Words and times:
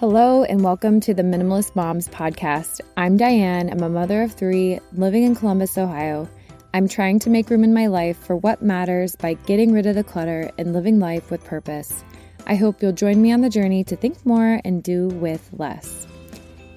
Hello, 0.00 0.44
and 0.44 0.62
welcome 0.62 1.00
to 1.00 1.12
the 1.12 1.24
Minimalist 1.24 1.74
Moms 1.74 2.08
podcast. 2.08 2.80
I'm 2.96 3.16
Diane. 3.16 3.68
I'm 3.68 3.82
a 3.82 3.88
mother 3.88 4.22
of 4.22 4.30
three 4.30 4.78
living 4.92 5.24
in 5.24 5.34
Columbus, 5.34 5.76
Ohio. 5.76 6.30
I'm 6.72 6.86
trying 6.86 7.18
to 7.18 7.30
make 7.30 7.50
room 7.50 7.64
in 7.64 7.74
my 7.74 7.88
life 7.88 8.16
for 8.16 8.36
what 8.36 8.62
matters 8.62 9.16
by 9.16 9.34
getting 9.34 9.72
rid 9.72 9.86
of 9.86 9.96
the 9.96 10.04
clutter 10.04 10.52
and 10.56 10.72
living 10.72 11.00
life 11.00 11.32
with 11.32 11.42
purpose. 11.44 12.04
I 12.46 12.54
hope 12.54 12.80
you'll 12.80 12.92
join 12.92 13.20
me 13.20 13.32
on 13.32 13.40
the 13.40 13.50
journey 13.50 13.82
to 13.82 13.96
think 13.96 14.24
more 14.24 14.60
and 14.64 14.84
do 14.84 15.08
with 15.08 15.50
less. 15.54 16.06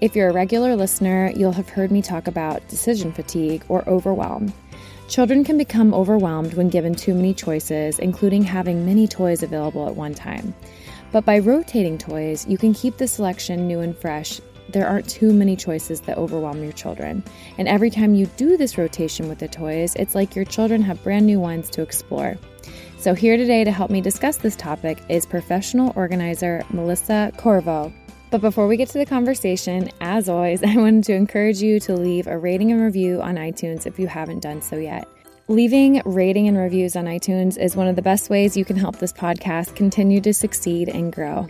If 0.01 0.15
you're 0.15 0.29
a 0.29 0.33
regular 0.33 0.75
listener, 0.75 1.31
you'll 1.35 1.51
have 1.51 1.69
heard 1.69 1.91
me 1.91 2.01
talk 2.01 2.25
about 2.25 2.67
decision 2.69 3.13
fatigue 3.13 3.63
or 3.69 3.87
overwhelm. 3.87 4.51
Children 5.09 5.43
can 5.43 5.59
become 5.59 5.93
overwhelmed 5.93 6.55
when 6.55 6.69
given 6.69 6.95
too 6.95 7.13
many 7.13 7.35
choices, 7.35 7.99
including 7.99 8.41
having 8.41 8.83
many 8.83 9.07
toys 9.07 9.43
available 9.43 9.87
at 9.87 9.95
one 9.95 10.15
time. 10.15 10.55
But 11.11 11.25
by 11.25 11.39
rotating 11.39 11.97
toys, 11.97 12.47
you 12.47 12.57
can 12.57 12.73
keep 12.73 12.97
the 12.97 13.07
selection 13.07 13.67
new 13.67 13.81
and 13.81 13.97
fresh. 13.97 14.39
There 14.69 14.87
aren't 14.87 15.09
too 15.09 15.33
many 15.33 15.57
choices 15.57 15.99
that 16.01 16.17
overwhelm 16.17 16.63
your 16.63 16.71
children. 16.71 17.23
And 17.57 17.67
every 17.67 17.89
time 17.89 18.15
you 18.15 18.27
do 18.37 18.55
this 18.55 18.77
rotation 18.77 19.27
with 19.27 19.39
the 19.39 19.47
toys, 19.49 19.93
it's 19.95 20.15
like 20.15 20.35
your 20.35 20.45
children 20.45 20.81
have 20.83 21.03
brand 21.03 21.25
new 21.25 21.39
ones 21.39 21.69
to 21.71 21.81
explore. 21.81 22.37
So, 22.97 23.13
here 23.13 23.35
today 23.35 23.63
to 23.63 23.71
help 23.71 23.89
me 23.89 23.99
discuss 23.99 24.37
this 24.37 24.55
topic 24.55 24.99
is 25.09 25.25
professional 25.25 25.91
organizer 25.95 26.63
Melissa 26.69 27.31
Corvo. 27.35 27.91
But 28.29 28.39
before 28.39 28.67
we 28.67 28.77
get 28.77 28.87
to 28.89 28.97
the 28.97 29.05
conversation, 29.05 29.89
as 29.99 30.29
always, 30.29 30.63
I 30.63 30.75
wanted 30.77 31.03
to 31.05 31.13
encourage 31.13 31.61
you 31.61 31.79
to 31.81 31.95
leave 31.95 32.27
a 32.27 32.37
rating 32.37 32.71
and 32.71 32.81
review 32.81 33.21
on 33.21 33.35
iTunes 33.35 33.85
if 33.85 33.99
you 33.99 34.07
haven't 34.07 34.39
done 34.39 34.61
so 34.61 34.77
yet. 34.77 35.07
Leaving 35.51 36.01
rating 36.05 36.47
and 36.47 36.57
reviews 36.57 36.95
on 36.95 37.07
iTunes 37.07 37.57
is 37.57 37.75
one 37.75 37.89
of 37.89 37.97
the 37.97 38.01
best 38.01 38.29
ways 38.29 38.55
you 38.55 38.63
can 38.63 38.77
help 38.77 38.99
this 38.99 39.11
podcast 39.11 39.75
continue 39.75 40.21
to 40.21 40.33
succeed 40.33 40.87
and 40.87 41.11
grow. 41.11 41.45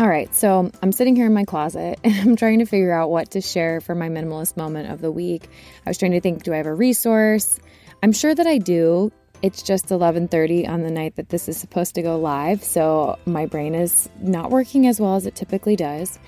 All 0.00 0.08
right, 0.08 0.34
so 0.34 0.72
I'm 0.82 0.90
sitting 0.90 1.14
here 1.14 1.26
in 1.26 1.34
my 1.34 1.44
closet 1.44 2.00
and 2.04 2.16
I'm 2.16 2.34
trying 2.34 2.58
to 2.58 2.64
figure 2.64 2.92
out 2.92 3.10
what 3.10 3.30
to 3.30 3.40
share 3.40 3.80
for 3.80 3.94
my 3.94 4.08
minimalist 4.08 4.56
moment 4.56 4.90
of 4.90 5.00
the 5.00 5.12
week. 5.12 5.48
I 5.86 5.90
was 5.90 5.98
trying 5.98 6.10
to 6.10 6.20
think, 6.20 6.42
do 6.42 6.52
I 6.52 6.56
have 6.56 6.66
a 6.66 6.74
resource? 6.74 7.60
I'm 8.02 8.10
sure 8.10 8.34
that 8.34 8.48
I 8.48 8.58
do. 8.58 9.12
It's 9.40 9.62
just 9.62 9.86
11:30 9.86 10.68
on 10.68 10.82
the 10.82 10.90
night 10.90 11.14
that 11.14 11.28
this 11.28 11.48
is 11.48 11.56
supposed 11.56 11.94
to 11.94 12.02
go 12.02 12.18
live, 12.18 12.64
so 12.64 13.20
my 13.24 13.46
brain 13.46 13.76
is 13.76 14.08
not 14.20 14.50
working 14.50 14.88
as 14.88 15.00
well 15.00 15.14
as 15.14 15.26
it 15.26 15.36
typically 15.36 15.76
does. 15.76 16.18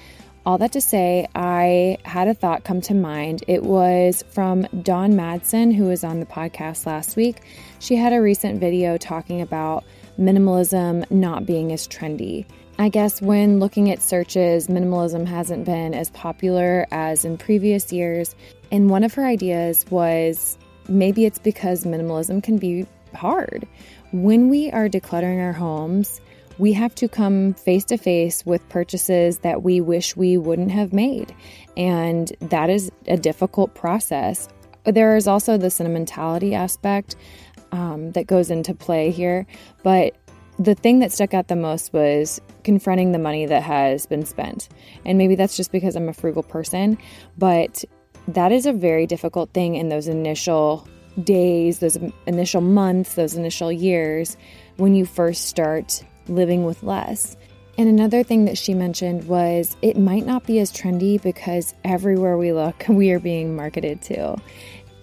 All 0.50 0.58
that 0.58 0.72
to 0.72 0.80
say, 0.80 1.28
I 1.32 1.96
had 2.04 2.26
a 2.26 2.34
thought 2.34 2.64
come 2.64 2.80
to 2.80 2.92
mind. 2.92 3.44
It 3.46 3.62
was 3.62 4.24
from 4.30 4.62
Dawn 4.82 5.12
Madsen, 5.12 5.72
who 5.72 5.84
was 5.84 6.02
on 6.02 6.18
the 6.18 6.26
podcast 6.26 6.86
last 6.86 7.14
week. 7.14 7.42
She 7.78 7.94
had 7.94 8.12
a 8.12 8.20
recent 8.20 8.58
video 8.58 8.98
talking 8.98 9.42
about 9.42 9.84
minimalism 10.18 11.08
not 11.08 11.46
being 11.46 11.72
as 11.72 11.86
trendy. 11.86 12.46
I 12.80 12.88
guess 12.88 13.22
when 13.22 13.60
looking 13.60 13.92
at 13.92 14.02
searches, 14.02 14.66
minimalism 14.66 15.24
hasn't 15.24 15.66
been 15.66 15.94
as 15.94 16.10
popular 16.10 16.84
as 16.90 17.24
in 17.24 17.38
previous 17.38 17.92
years. 17.92 18.34
And 18.72 18.90
one 18.90 19.04
of 19.04 19.14
her 19.14 19.24
ideas 19.24 19.86
was 19.88 20.58
maybe 20.88 21.26
it's 21.26 21.38
because 21.38 21.84
minimalism 21.84 22.42
can 22.42 22.58
be 22.58 22.86
hard. 23.14 23.68
When 24.10 24.48
we 24.48 24.72
are 24.72 24.88
decluttering 24.88 25.40
our 25.40 25.52
homes, 25.52 26.20
we 26.60 26.74
have 26.74 26.94
to 26.94 27.08
come 27.08 27.54
face 27.54 27.84
to 27.86 27.96
face 27.96 28.44
with 28.44 28.68
purchases 28.68 29.38
that 29.38 29.62
we 29.62 29.80
wish 29.80 30.14
we 30.14 30.36
wouldn't 30.36 30.70
have 30.70 30.92
made. 30.92 31.34
And 31.74 32.30
that 32.40 32.68
is 32.68 32.92
a 33.08 33.16
difficult 33.16 33.74
process. 33.74 34.46
There 34.84 35.16
is 35.16 35.26
also 35.26 35.56
the 35.56 35.70
sentimentality 35.70 36.54
aspect 36.54 37.16
um, 37.72 38.12
that 38.12 38.26
goes 38.26 38.50
into 38.50 38.74
play 38.74 39.10
here. 39.10 39.46
But 39.82 40.14
the 40.58 40.74
thing 40.74 40.98
that 40.98 41.12
stuck 41.12 41.32
out 41.32 41.48
the 41.48 41.56
most 41.56 41.94
was 41.94 42.42
confronting 42.62 43.12
the 43.12 43.18
money 43.18 43.46
that 43.46 43.62
has 43.62 44.04
been 44.04 44.26
spent. 44.26 44.68
And 45.06 45.16
maybe 45.16 45.36
that's 45.36 45.56
just 45.56 45.72
because 45.72 45.96
I'm 45.96 46.10
a 46.10 46.12
frugal 46.12 46.42
person, 46.42 46.98
but 47.38 47.82
that 48.28 48.52
is 48.52 48.66
a 48.66 48.72
very 48.74 49.06
difficult 49.06 49.54
thing 49.54 49.76
in 49.76 49.88
those 49.88 50.08
initial 50.08 50.86
days, 51.24 51.78
those 51.78 51.96
initial 52.26 52.60
months, 52.60 53.14
those 53.14 53.34
initial 53.34 53.72
years 53.72 54.36
when 54.76 54.94
you 54.94 55.06
first 55.06 55.46
start 55.46 56.04
living 56.30 56.64
with 56.64 56.82
less. 56.82 57.36
And 57.78 57.88
another 57.88 58.22
thing 58.22 58.44
that 58.44 58.58
she 58.58 58.74
mentioned 58.74 59.24
was 59.24 59.76
it 59.80 59.96
might 59.96 60.26
not 60.26 60.46
be 60.46 60.58
as 60.58 60.72
trendy 60.72 61.20
because 61.20 61.74
everywhere 61.84 62.36
we 62.36 62.52
look, 62.52 62.84
we 62.88 63.10
are 63.10 63.20
being 63.20 63.56
marketed 63.56 64.02
to. 64.02 64.36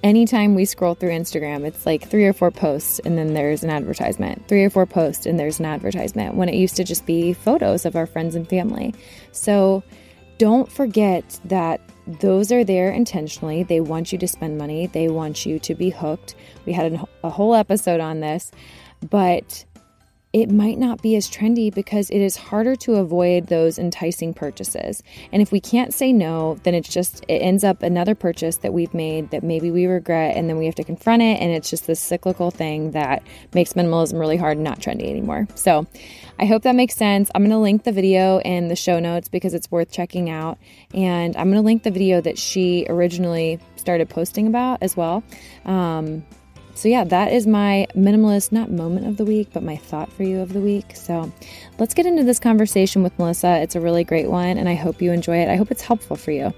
Anytime 0.04 0.54
we 0.54 0.66
scroll 0.66 0.94
through 0.94 1.10
Instagram, 1.10 1.66
it's 1.66 1.86
like 1.86 2.08
three 2.08 2.26
or 2.26 2.34
four 2.34 2.52
posts 2.52 3.00
and 3.00 3.18
then 3.18 3.34
there's 3.34 3.64
an 3.64 3.72
advertisement, 3.72 4.48
three 4.48 4.64
or 4.64 4.70
four 4.70 4.86
posts 4.86 5.26
and 5.26 5.40
there's 5.40 5.60
an 5.60 5.66
advertisement, 5.66 6.36
when 6.36 6.50
it 6.50 6.56
used 6.56 6.76
to 6.76 6.84
just 6.84 7.06
be 7.06 7.34
photos 7.34 7.84
of 7.84 7.96
our 7.96 8.06
friends 8.06 8.36
and 8.36 8.48
family. 8.48 8.94
So 9.32 9.84
don't 10.38 10.72
forget 10.72 11.40
that 11.46 11.82
those 12.06 12.52
are 12.52 12.64
there 12.64 12.92
intentionally. 12.92 13.64
They 13.64 13.82
want 13.82 14.12
you 14.12 14.20
to 14.20 14.28
spend 14.28 14.58
money, 14.58 14.86
they 14.86 15.09
want 15.09 15.46
you 15.46 15.58
to 15.59 15.74
be 15.74 15.90
hooked. 15.90 16.36
We 16.66 16.74
had 16.74 17.04
a 17.24 17.30
whole 17.30 17.56
episode 17.56 18.00
on 18.00 18.20
this, 18.20 18.52
but 19.09 19.66
it 20.34 20.52
might 20.52 20.78
not 20.78 21.02
be 21.02 21.16
as 21.16 21.30
trendy 21.30 21.74
because 21.74 22.10
it 22.10 22.20
is 22.20 22.36
harder 22.36 22.76
to 22.76 22.96
avoid 22.96 23.48
those 23.48 23.80
enticing 23.80 24.34
purchases. 24.34 25.02
And 25.32 25.42
if 25.42 25.52
we 25.52 25.60
can't 25.60 25.94
say 25.94 26.12
no, 26.12 26.60
then 26.64 26.76
it's 26.76 26.90
just, 26.90 27.24
it 27.28 27.40
ends 27.42 27.64
up 27.64 27.82
another 27.82 28.14
purchase 28.14 28.58
that 28.58 28.74
we've 28.74 28.94
made 28.94 29.32
that 29.32 29.42
maybe 29.44 29.72
we 29.72 29.86
regret 29.86 30.36
and 30.36 30.50
then 30.50 30.58
we 30.58 30.66
have 30.66 30.76
to 30.76 30.84
confront 30.84 31.22
it. 31.22 31.40
And 31.40 31.52
it's 31.52 31.70
just 31.70 31.88
this 31.88 32.00
cyclical 32.00 32.52
thing 32.52 32.92
that 32.92 33.24
makes 33.54 33.74
minimalism 33.74 34.20
really 34.20 34.38
hard 34.38 34.58
and 34.58 34.64
not 34.64 34.80
trendy 34.80 35.10
anymore. 35.10 35.48
So 35.56 35.88
I 36.40 36.46
hope 36.46 36.64
that 36.64 36.76
makes 36.76 36.96
sense. 36.96 37.32
I'm 37.34 37.42
going 37.42 37.52
to 37.52 37.58
link 37.58 37.84
the 37.84 37.92
video 37.92 38.40
in 38.42 38.68
the 38.68 38.76
show 38.76 39.00
notes 39.00 39.30
because 39.30 39.54
it's 39.54 39.72
worth 39.72 39.92
checking 39.92 40.30
out. 40.30 40.58
And 40.94 41.36
I'm 41.38 41.50
going 41.50 41.62
to 41.62 41.66
link 41.66 41.84
the 41.84 41.92
video 41.92 42.20
that 42.22 42.38
she 42.38 42.86
originally 42.90 43.59
started 43.78 44.09
posting 44.09 44.48
about 44.48 44.80
as 44.84 44.98
well. 44.98 45.24
Um, 45.66 46.26
so, 46.78 46.88
yeah, 46.88 47.03
that 47.06 47.34
is 47.34 47.47
my 47.47 47.88
minimalist, 47.96 48.52
not 48.52 48.70
moment 48.70 49.08
of 49.08 49.18
the 49.18 49.26
week, 49.26 49.50
but 49.52 49.64
my 49.64 49.78
thought 49.78 50.14
for 50.14 50.22
you 50.22 50.40
of 50.40 50.53
the 50.53 50.59
week. 50.59 50.96
So, 50.96 51.32
let's 51.79 51.96
get 51.96 52.06
into 52.06 52.24
this 52.24 52.40
conversation 52.40 53.02
with 53.02 53.18
Melissa. 53.18 53.59
It's 53.62 53.76
a 53.76 53.82
really 53.82 54.03
great 54.03 54.29
one, 54.29 54.59
and 54.59 54.70
I 54.70 54.76
hope 54.76 55.02
you 55.02 55.12
enjoy 55.12 55.38
it. 55.38 55.50
I 55.50 55.56
hope 55.56 55.72
it's 55.72 55.82
helpful 55.82 56.16
for 56.16 56.29
you. 56.29 56.53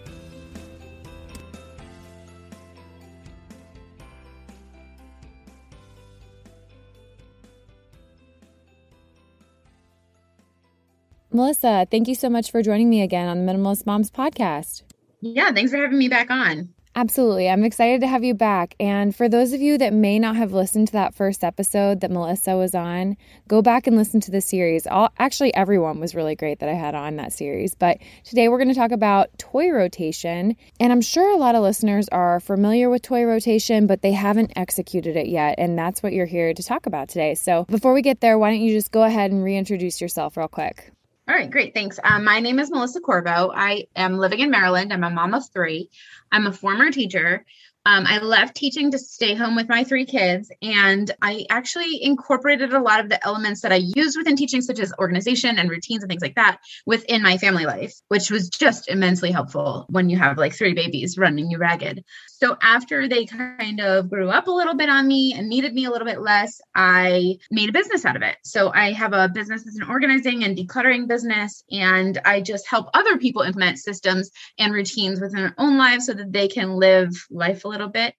Melissa, 11.32 11.88
thank 11.90 12.10
you 12.10 12.16
so 12.16 12.30
much 12.30 12.52
for 12.52 12.62
joining 12.62 12.90
me 12.90 13.02
again 13.02 13.30
on 13.30 13.46
the 13.46 13.50
Minimalist 13.50 13.86
Moms 13.86 14.12
podcast. 14.12 14.84
Yeah, 15.22 15.54
thanks 15.54 15.72
for 15.72 15.78
having 15.78 15.98
me 15.98 16.10
back 16.10 16.30
on. 16.30 16.74
Absolutely. 17.00 17.48
I'm 17.48 17.64
excited 17.64 18.02
to 18.02 18.08
have 18.08 18.26
you 18.26 18.34
back. 18.34 18.76
And 18.78 19.16
for 19.16 19.30
those 19.30 19.54
of 19.54 19.62
you 19.62 19.78
that 19.78 19.94
may 19.94 20.20
not 20.20 20.36
have 20.36 20.52
listened 20.52 20.88
to 20.88 20.94
that 20.94 21.16
first 21.16 21.46
episode 21.46 22.02
that 22.02 22.12
Melissa 22.12 22.58
was 22.58 22.76
on, 22.76 23.16
go 23.48 23.62
back 23.62 23.88
and 23.88 23.96
listen 23.96 24.20
to 24.20 24.32
the 24.32 24.42
series. 24.42 24.86
All, 24.86 25.10
actually, 25.18 25.56
everyone 25.56 26.02
was 26.02 26.14
really 26.14 26.36
great 26.36 26.60
that 26.60 26.68
I 26.68 26.74
had 26.74 26.96
on 26.96 27.16
that 27.16 27.32
series. 27.32 27.74
But 27.74 28.00
today 28.26 28.50
we're 28.50 28.58
going 28.58 28.68
to 28.68 28.76
talk 28.76 28.92
about 28.92 29.30
toy 29.38 29.72
rotation. 29.72 30.58
And 30.82 30.92
I'm 30.92 31.00
sure 31.00 31.32
a 31.32 31.38
lot 31.38 31.56
of 31.56 31.64
listeners 31.64 32.10
are 32.10 32.42
familiar 32.42 32.90
with 32.90 33.02
toy 33.02 33.24
rotation, 33.24 33.88
but 33.88 34.02
they 34.02 34.12
haven't 34.12 34.52
executed 34.58 35.16
it 35.16 35.28
yet. 35.28 35.56
And 35.58 35.80
that's 35.80 36.04
what 36.04 36.12
you're 36.12 36.26
here 36.26 36.54
to 36.54 36.62
talk 36.62 36.86
about 36.86 37.08
today. 37.08 37.34
So 37.34 37.64
before 37.70 37.94
we 37.94 38.02
get 38.02 38.20
there, 38.20 38.38
why 38.38 38.50
don't 38.50 38.60
you 38.60 38.74
just 38.74 38.92
go 38.92 39.04
ahead 39.04 39.32
and 39.32 39.42
reintroduce 39.42 40.02
yourself 40.02 40.36
real 40.36 40.50
quick? 40.50 40.92
All 41.30 41.36
right, 41.36 41.52
great. 41.52 41.76
Thanks. 41.76 42.00
Um, 42.04 42.24
my 42.24 42.40
name 42.40 42.58
is 42.58 42.72
Melissa 42.72 43.02
Corvo. 43.02 43.52
I 43.54 43.86
am 43.96 44.18
living 44.18 44.40
in 44.40 44.50
Maryland. 44.50 44.92
I'm 44.92 45.04
a 45.04 45.12
mom 45.12 45.36
of 45.36 45.48
three. 45.54 45.92
I'm 46.32 46.48
a 46.48 46.54
former 46.54 46.92
teacher. 46.92 47.46
Um, 47.86 48.06
I 48.06 48.20
left 48.20 48.56
teaching 48.56 48.92
to 48.92 49.00
stay 49.00 49.36
home 49.36 49.56
with 49.56 49.70
my 49.70 49.84
three 49.84 50.06
kids, 50.06 50.52
and 50.62 51.10
I 51.22 51.46
actually 51.50 52.04
incorporated 52.04 52.74
a 52.74 52.82
lot 52.82 53.00
of 53.00 53.10
the 53.10 53.26
elements 53.26 53.62
that 53.62 53.72
I 53.72 53.80
used 53.96 54.18
within 54.18 54.36
teaching, 54.36 54.62
such 54.62 54.80
as 54.80 54.94
organization 55.00 55.58
and 55.58 55.70
routines 55.70 56.04
and 56.04 56.10
things 56.10 56.22
like 56.22 56.36
that, 56.36 56.60
within 56.86 57.24
my 57.24 57.38
family 57.38 57.66
life, 57.66 57.94
which 58.10 58.30
was 58.30 58.50
just 58.50 58.90
immensely 58.90 59.32
helpful 59.32 59.86
when 59.90 60.10
you 60.10 60.18
have 60.18 60.38
like 60.38 60.54
three 60.54 60.74
babies 60.74 61.18
running 61.18 61.50
you 61.50 61.58
ragged. 61.58 62.04
So 62.42 62.56
after 62.62 63.06
they 63.06 63.26
kind 63.26 63.82
of 63.82 64.10
grew 64.10 64.30
up 64.30 64.48
a 64.48 64.52
little 64.52 64.74
bit 64.74 64.88
on 64.88 65.10
me 65.10 65.34
and 65.34 65.50
needed 65.50 65.74
me 65.74 65.84
a 65.84 65.92
little 65.92 66.08
bit 66.08 66.22
less, 66.22 66.62
I 66.74 67.38
made 67.52 67.68
a 67.68 67.74
business 67.74 68.06
out 68.06 68.16
of 68.16 68.22
it. 68.22 68.38
So 68.46 68.72
I 68.74 68.94
have 68.94 69.12
a 69.12 69.28
business 69.28 69.68
as 69.68 69.76
an 69.76 69.84
organizing 69.84 70.46
and 70.46 70.58
decluttering 70.58 71.06
business, 71.06 71.66
and 71.70 72.18
I 72.24 72.40
just 72.40 72.66
help 72.66 72.88
other 72.94 73.18
people 73.18 73.42
implement 73.42 73.80
systems 73.80 74.32
and 74.58 74.74
routines 74.74 75.20
within 75.20 75.42
their 75.42 75.56
own 75.58 75.78
lives 75.78 76.06
so 76.06 76.14
that 76.14 76.32
they 76.32 76.48
can 76.48 76.78
live 76.78 77.10
life 77.30 77.66
a 77.66 77.68
little 77.68 77.90
bit 77.90 78.16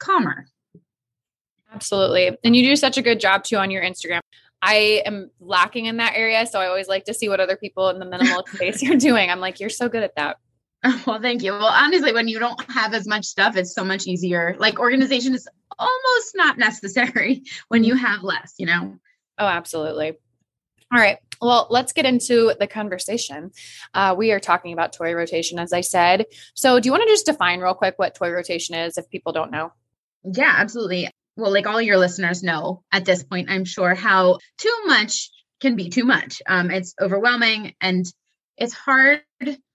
calmer. 0.00 0.48
Absolutely. 1.72 2.36
And 2.42 2.56
you 2.56 2.64
do 2.64 2.74
such 2.74 2.98
a 2.98 3.02
good 3.02 3.20
job 3.20 3.44
too 3.44 3.56
on 3.56 3.70
your 3.70 3.84
Instagram. 3.84 4.18
I 4.62 5.02
am 5.06 5.30
lacking 5.38 5.86
in 5.86 5.98
that 5.98 6.14
area. 6.16 6.44
So 6.46 6.60
I 6.60 6.66
always 6.66 6.88
like 6.88 7.04
to 7.04 7.14
see 7.14 7.28
what 7.28 7.38
other 7.38 7.56
people 7.56 7.88
in 7.90 8.00
the 8.00 8.04
minimal 8.04 8.44
space 8.52 8.82
are 8.90 8.96
doing. 8.96 9.30
I'm 9.30 9.38
like, 9.38 9.60
you're 9.60 9.70
so 9.70 9.88
good 9.88 10.02
at 10.02 10.16
that. 10.16 10.38
Well, 11.06 11.20
thank 11.20 11.42
you. 11.42 11.52
Well, 11.52 11.66
honestly, 11.66 12.12
when 12.12 12.28
you 12.28 12.38
don't 12.38 12.70
have 12.70 12.94
as 12.94 13.06
much 13.06 13.26
stuff, 13.26 13.56
it's 13.56 13.74
so 13.74 13.84
much 13.84 14.06
easier. 14.06 14.56
Like 14.58 14.78
organization 14.78 15.34
is 15.34 15.48
almost 15.78 16.32
not 16.34 16.58
necessary 16.58 17.42
when 17.68 17.84
you 17.84 17.94
have 17.96 18.22
less, 18.22 18.54
you 18.58 18.66
know? 18.66 18.96
Oh, 19.38 19.46
absolutely. 19.46 20.12
All 20.92 20.98
right. 21.00 21.18
Well, 21.40 21.68
let's 21.70 21.92
get 21.92 22.04
into 22.04 22.54
the 22.58 22.66
conversation. 22.66 23.52
Uh, 23.94 24.14
we 24.16 24.32
are 24.32 24.40
talking 24.40 24.72
about 24.72 24.92
toy 24.92 25.14
rotation, 25.14 25.58
as 25.58 25.72
I 25.72 25.80
said. 25.80 26.26
So, 26.54 26.80
do 26.80 26.86
you 26.86 26.92
want 26.92 27.04
to 27.04 27.08
just 27.08 27.26
define 27.26 27.60
real 27.60 27.74
quick 27.74 27.94
what 27.96 28.14
toy 28.14 28.30
rotation 28.30 28.74
is 28.74 28.98
if 28.98 29.08
people 29.08 29.32
don't 29.32 29.50
know? 29.50 29.72
Yeah, 30.24 30.52
absolutely. 30.54 31.08
Well, 31.36 31.52
like 31.52 31.66
all 31.66 31.80
your 31.80 31.96
listeners 31.96 32.42
know 32.42 32.82
at 32.92 33.06
this 33.06 33.22
point, 33.22 33.50
I'm 33.50 33.64
sure 33.64 33.94
how 33.94 34.38
too 34.58 34.76
much 34.86 35.30
can 35.60 35.76
be 35.76 35.88
too 35.88 36.04
much. 36.04 36.42
Um, 36.46 36.70
it's 36.70 36.94
overwhelming 37.00 37.74
and 37.80 38.04
it's 38.58 38.74
hard 38.74 39.22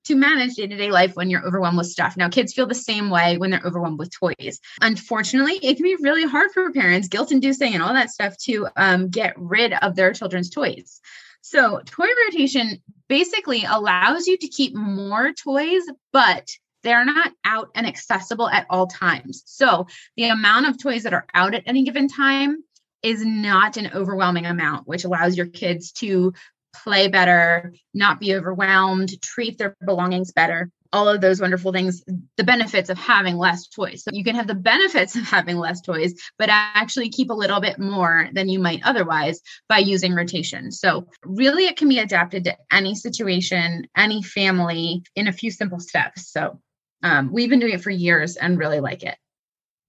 to 0.05 0.15
manage 0.15 0.55
day 0.55 0.67
to 0.67 0.75
day 0.75 0.91
life 0.91 1.15
when 1.15 1.29
you're 1.29 1.45
overwhelmed 1.45 1.77
with 1.77 1.87
stuff. 1.87 2.15
Now, 2.17 2.29
kids 2.29 2.53
feel 2.53 2.67
the 2.67 2.75
same 2.75 3.09
way 3.09 3.37
when 3.37 3.49
they're 3.49 3.61
overwhelmed 3.65 3.99
with 3.99 4.11
toys. 4.11 4.59
Unfortunately, 4.81 5.59
it 5.61 5.75
can 5.75 5.83
be 5.83 5.95
really 5.99 6.25
hard 6.25 6.51
for 6.51 6.71
parents, 6.71 7.07
guilt 7.07 7.31
inducing, 7.31 7.73
and 7.73 7.83
all 7.83 7.93
that 7.93 8.11
stuff 8.11 8.37
to 8.39 8.67
um, 8.75 9.09
get 9.09 9.33
rid 9.37 9.73
of 9.73 9.95
their 9.95 10.13
children's 10.13 10.49
toys. 10.49 11.01
So, 11.41 11.81
toy 11.85 12.07
rotation 12.25 12.81
basically 13.07 13.65
allows 13.65 14.27
you 14.27 14.37
to 14.37 14.47
keep 14.47 14.75
more 14.75 15.31
toys, 15.33 15.83
but 16.11 16.49
they're 16.81 17.05
not 17.05 17.31
out 17.43 17.69
and 17.75 17.85
accessible 17.85 18.49
at 18.49 18.65
all 18.69 18.87
times. 18.87 19.43
So, 19.45 19.87
the 20.17 20.29
amount 20.29 20.67
of 20.67 20.81
toys 20.81 21.03
that 21.03 21.13
are 21.13 21.27
out 21.33 21.55
at 21.55 21.63
any 21.65 21.83
given 21.83 22.07
time 22.07 22.63
is 23.03 23.23
not 23.23 23.77
an 23.77 23.91
overwhelming 23.93 24.47
amount, 24.47 24.87
which 24.87 25.03
allows 25.03 25.37
your 25.37 25.45
kids 25.45 25.91
to 25.91 26.33
play 26.83 27.07
better, 27.07 27.73
not 27.93 28.19
be 28.19 28.35
overwhelmed, 28.35 29.21
treat 29.21 29.57
their 29.57 29.75
belongings 29.85 30.31
better. 30.31 30.69
All 30.93 31.09
of 31.09 31.19
those 31.19 31.41
wonderful 31.41 31.73
things, 31.73 32.03
the 32.37 32.43
benefits 32.43 32.89
of 32.89 32.97
having 32.97 33.37
less 33.37 33.67
toys. 33.67 34.03
So 34.03 34.11
you 34.13 34.23
can 34.23 34.35
have 34.35 34.47
the 34.47 34.55
benefits 34.55 35.15
of 35.15 35.23
having 35.23 35.57
less 35.57 35.81
toys, 35.81 36.13
but 36.37 36.49
actually 36.49 37.09
keep 37.09 37.29
a 37.29 37.33
little 37.33 37.59
bit 37.59 37.79
more 37.79 38.29
than 38.33 38.47
you 38.47 38.59
might 38.59 38.81
otherwise 38.85 39.41
by 39.67 39.79
using 39.79 40.13
rotation. 40.13 40.71
So, 40.71 41.07
really, 41.23 41.65
it 41.65 41.75
can 41.75 41.89
be 41.89 41.99
adapted 41.99 42.45
to 42.45 42.55
any 42.71 42.95
situation, 42.95 43.87
any 43.97 44.23
family 44.23 45.03
in 45.15 45.27
a 45.27 45.33
few 45.33 45.51
simple 45.51 45.79
steps. 45.79 46.31
So, 46.31 46.61
um, 47.03 47.31
we've 47.31 47.49
been 47.49 47.59
doing 47.59 47.73
it 47.73 47.81
for 47.81 47.89
years 47.91 48.37
and 48.37 48.57
really 48.57 48.79
like 48.79 49.03
it. 49.03 49.17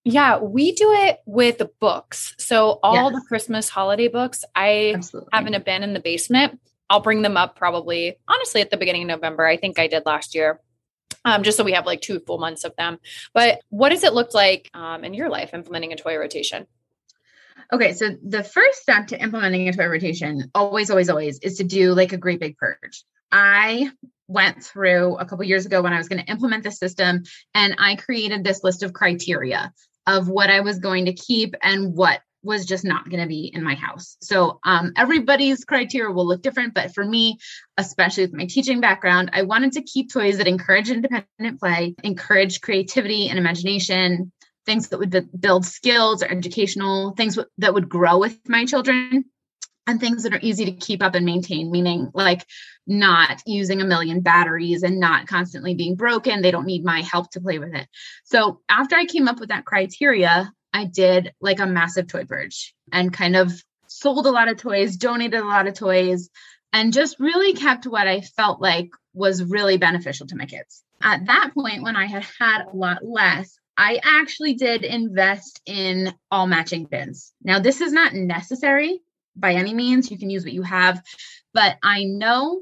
Yeah, 0.09 0.39
we 0.39 0.71
do 0.71 0.93
it 0.93 1.19
with 1.27 1.61
books. 1.81 2.37
So 2.39 2.79
all 2.85 3.11
yes. 3.11 3.21
the 3.21 3.27
Christmas 3.27 3.69
holiday 3.69 4.07
books, 4.07 4.45
I 4.55 4.93
Absolutely. 4.95 5.31
have 5.33 5.49
in 5.49 5.55
a 5.55 5.59
bin 5.59 5.83
in 5.83 5.95
the 5.95 6.01
basement. 6.01 6.61
I'll 6.89 7.01
bring 7.01 7.23
them 7.23 7.37
up 7.37 7.57
probably 7.57 8.17
honestly 8.29 8.61
at 8.61 8.71
the 8.71 8.77
beginning 8.77 9.03
of 9.03 9.09
November. 9.09 9.47
I 9.47 9.57
think 9.57 9.79
I 9.79 9.87
did 9.87 10.05
last 10.07 10.35
year. 10.35 10.61
Um, 11.25 11.43
just 11.43 11.57
so 11.57 11.65
we 11.65 11.73
have 11.73 11.87
like 11.87 12.01
two 12.01 12.21
full 12.21 12.39
months 12.39 12.63
of 12.63 12.75
them. 12.77 12.99
But 13.35 13.61
what 13.69 13.89
does 13.89 14.05
it 14.05 14.15
look 14.15 14.33
like 14.33 14.71
um, 14.75 15.05
in 15.05 15.13
your 15.13 15.29
life 15.29 15.55
implementing 15.55 15.93
a 15.93 15.97
toy 15.97 16.17
rotation? 16.17 16.67
Okay, 17.73 17.95
so 17.95 18.11
the 18.23 18.45
first 18.45 18.81
step 18.83 19.09
to 19.09 19.21
implementing 19.21 19.69
a 19.69 19.73
toy 19.73 19.89
rotation, 19.89 20.51
always, 20.55 20.89
always, 20.89 21.11
always, 21.11 21.41
is 21.41 21.57
to 21.57 21.65
do 21.65 21.95
like 21.95 22.13
a 22.13 22.17
great 22.17 22.39
big 22.39 22.57
purge. 22.57 23.05
I 23.33 23.91
went 24.29 24.63
through 24.63 25.17
a 25.17 25.25
couple 25.25 25.45
years 25.45 25.67
ago 25.67 25.83
when 25.83 25.93
I 25.93 25.99
was 25.99 26.09
going 26.09 26.25
to 26.25 26.31
implement 26.31 26.63
the 26.63 26.71
system, 26.71 27.25
and 27.55 27.75
I 27.79 27.97
created 27.97 28.45
this 28.45 28.63
list 28.63 28.85
of 28.85 28.93
criteria 28.93 29.73
of 30.07 30.29
what 30.29 30.51
I 30.51 30.61
was 30.61 30.79
going 30.79 31.07
to 31.07 31.13
keep 31.13 31.57
and 31.61 31.95
what 31.95 32.21
was 32.47 32.65
just 32.65 32.85
not 32.85 33.11
going 33.11 33.21
to 33.21 33.29
be 33.29 33.51
in 33.53 33.63
my 33.63 33.75
house. 33.75 34.17
So 34.23 34.61
um, 34.65 34.93
everybody's 34.97 35.65
criteria 35.65 36.11
will 36.11 36.27
look 36.27 36.43
different, 36.43 36.75
but 36.75 36.95
for 36.95 37.05
me, 37.05 37.39
especially 37.77 38.25
with 38.25 38.35
my 38.35 38.47
teaching 38.47 38.81
background, 38.81 39.31
I 39.33 39.43
wanted 39.43 39.73
to 39.73 39.83
keep 39.83 40.11
toys 40.11 40.39
that 40.39 40.47
encourage 40.47 40.89
independent 40.91 41.61
play, 41.61 41.95
encourage 42.03 42.61
creativity 42.61 43.29
and 43.29 43.39
imagination, 43.39 44.33
things 44.65 44.89
that 44.89 44.99
would 44.99 45.29
build 45.39 45.67
skills 45.67 46.23
or 46.23 46.27
educational 46.27 47.13
things 47.13 47.39
that 47.59 47.75
would 47.75 47.89
grow 47.89 48.19
with 48.19 48.39
my 48.49 48.65
children. 48.65 49.25
And 49.89 50.01
things 50.01 50.25
that 50.25 50.35
are 50.35 50.41
easy 50.43 50.65
to 50.65 50.73
keep 50.73 51.01
up 51.01 51.15
and 51.15 51.25
maintain, 51.25 51.71
meaning 51.71 52.11
like 52.13 52.45
not 52.89 53.41
using 53.47 53.81
a 53.81 53.85
million 53.85 54.21
batteries 54.21 54.83
and 54.83 54.99
not 54.99 55.29
constantly 55.29 55.75
being 55.75 55.95
broken. 55.95 56.43
They 56.43 56.51
don't 56.51 56.67
need 56.67 56.85
my 56.85 57.03
help 57.03 57.31
to 57.31 57.41
play 57.41 57.61
with 57.61 57.73
it. 57.73 57.87
So, 58.25 58.63
after 58.69 58.97
I 58.97 59.05
came 59.05 59.29
up 59.29 59.39
with 59.39 59.51
that 59.51 59.65
criteria, 59.65 60.53
I 60.77 60.85
did 60.85 61.33
like 61.41 61.59
a 61.59 61.67
massive 61.67 62.07
toy 62.07 62.27
purge 62.27 62.75
and 62.93 63.11
kind 63.11 63.35
of 63.35 63.51
sold 63.87 64.27
a 64.27 64.31
lot 64.31 64.49
of 64.49 64.59
toys, 64.59 64.99
donated 64.99 65.41
a 65.41 65.47
lot 65.47 65.67
of 65.67 65.73
toys, 65.73 66.29
and 66.71 66.93
just 66.93 67.19
really 67.19 67.55
kept 67.55 67.87
what 67.87 68.07
I 68.07 68.21
felt 68.21 68.61
like 68.61 68.91
was 69.15 69.43
really 69.43 69.79
beneficial 69.79 70.27
to 70.27 70.37
my 70.37 70.45
kids. 70.45 70.83
At 71.03 71.25
that 71.29 71.53
point, 71.55 71.83
when 71.83 71.97
I 71.97 72.05
had 72.05 72.27
had 72.39 72.67
a 72.67 72.77
lot 72.77 72.99
less, 73.03 73.59
I 73.79 74.01
actually 74.05 74.53
did 74.53 74.85
invest 74.85 75.63
in 75.65 76.13
all 76.31 76.47
matching 76.47 76.85
bins. 76.85 77.33
Now, 77.43 77.59
this 77.59 77.81
is 77.81 77.93
not 77.93 78.13
necessary 78.13 79.01
by 79.35 79.55
any 79.55 79.73
means. 79.73 80.11
You 80.11 80.19
can 80.19 80.29
use 80.29 80.45
what 80.45 80.53
you 80.53 80.63
have, 80.63 81.03
but 81.55 81.79
I 81.83 82.05
know 82.05 82.61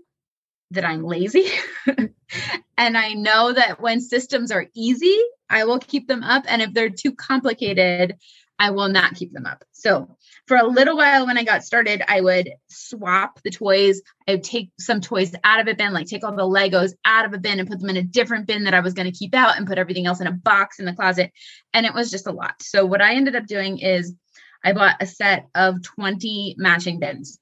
that 0.74 0.84
I'm 0.84 1.04
lazy. 1.04 1.46
and 2.76 2.98
I 2.98 3.14
know 3.14 3.52
that 3.52 3.80
when 3.80 4.00
systems 4.00 4.50
are 4.50 4.66
easy, 4.74 5.16
I 5.48 5.64
will 5.64 5.78
keep 5.78 6.08
them 6.08 6.22
up. 6.22 6.44
And 6.46 6.62
if 6.62 6.72
they're 6.72 6.90
too 6.90 7.12
complicated, 7.12 8.16
I 8.58 8.70
will 8.70 8.88
not 8.88 9.14
keep 9.14 9.32
them 9.32 9.46
up. 9.46 9.64
So 9.72 10.16
for 10.46 10.56
a 10.56 10.66
little 10.66 10.96
while 10.96 11.26
when 11.26 11.38
I 11.38 11.44
got 11.44 11.64
started, 11.64 12.02
I 12.06 12.20
would 12.20 12.50
swap 12.68 13.40
the 13.42 13.50
toys. 13.50 14.00
I 14.28 14.32
would 14.32 14.44
take 14.44 14.70
some 14.78 15.00
toys 15.00 15.34
out 15.42 15.60
of 15.60 15.66
a 15.66 15.74
bin, 15.74 15.92
like 15.92 16.06
take 16.06 16.22
all 16.22 16.36
the 16.36 16.42
Legos 16.42 16.92
out 17.04 17.24
of 17.24 17.32
a 17.34 17.38
bin 17.38 17.58
and 17.58 17.68
put 17.68 17.80
them 17.80 17.90
in 17.90 17.96
a 17.96 18.02
different 18.02 18.46
bin 18.46 18.64
that 18.64 18.74
I 18.74 18.80
was 18.80 18.94
going 18.94 19.10
to 19.10 19.18
keep 19.18 19.34
out 19.34 19.56
and 19.56 19.66
put 19.66 19.78
everything 19.78 20.06
else 20.06 20.20
in 20.20 20.26
a 20.26 20.32
box 20.32 20.78
in 20.78 20.84
the 20.84 20.92
closet. 20.92 21.32
And 21.72 21.84
it 21.84 21.94
was 21.94 22.10
just 22.10 22.26
a 22.26 22.32
lot. 22.32 22.62
So 22.62 22.86
what 22.86 23.02
I 23.02 23.14
ended 23.14 23.34
up 23.34 23.46
doing 23.46 23.78
is 23.78 24.14
I 24.62 24.72
bought 24.72 24.96
a 25.00 25.06
set 25.06 25.48
of 25.54 25.82
20 25.82 26.54
matching 26.56 27.00
bins. 27.00 27.38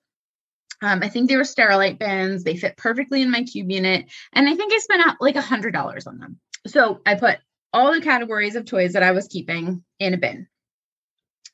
Um, 0.82 1.00
I 1.02 1.08
think 1.08 1.28
they 1.28 1.36
were 1.36 1.44
Sterilite 1.44 1.98
bins. 1.98 2.42
They 2.42 2.56
fit 2.56 2.76
perfectly 2.76 3.22
in 3.22 3.30
my 3.30 3.44
cube 3.44 3.70
unit. 3.70 4.10
And 4.32 4.48
I 4.48 4.56
think 4.56 4.72
I 4.72 4.78
spent 4.78 5.06
out 5.06 5.16
like 5.20 5.36
a 5.36 5.42
$100 5.42 6.06
on 6.06 6.18
them. 6.18 6.40
So 6.66 7.00
I 7.06 7.14
put 7.14 7.38
all 7.72 7.92
the 7.92 8.00
categories 8.00 8.56
of 8.56 8.66
toys 8.66 8.92
that 8.92 9.02
I 9.02 9.12
was 9.12 9.28
keeping 9.28 9.84
in 9.98 10.14
a 10.14 10.18
bin. 10.18 10.48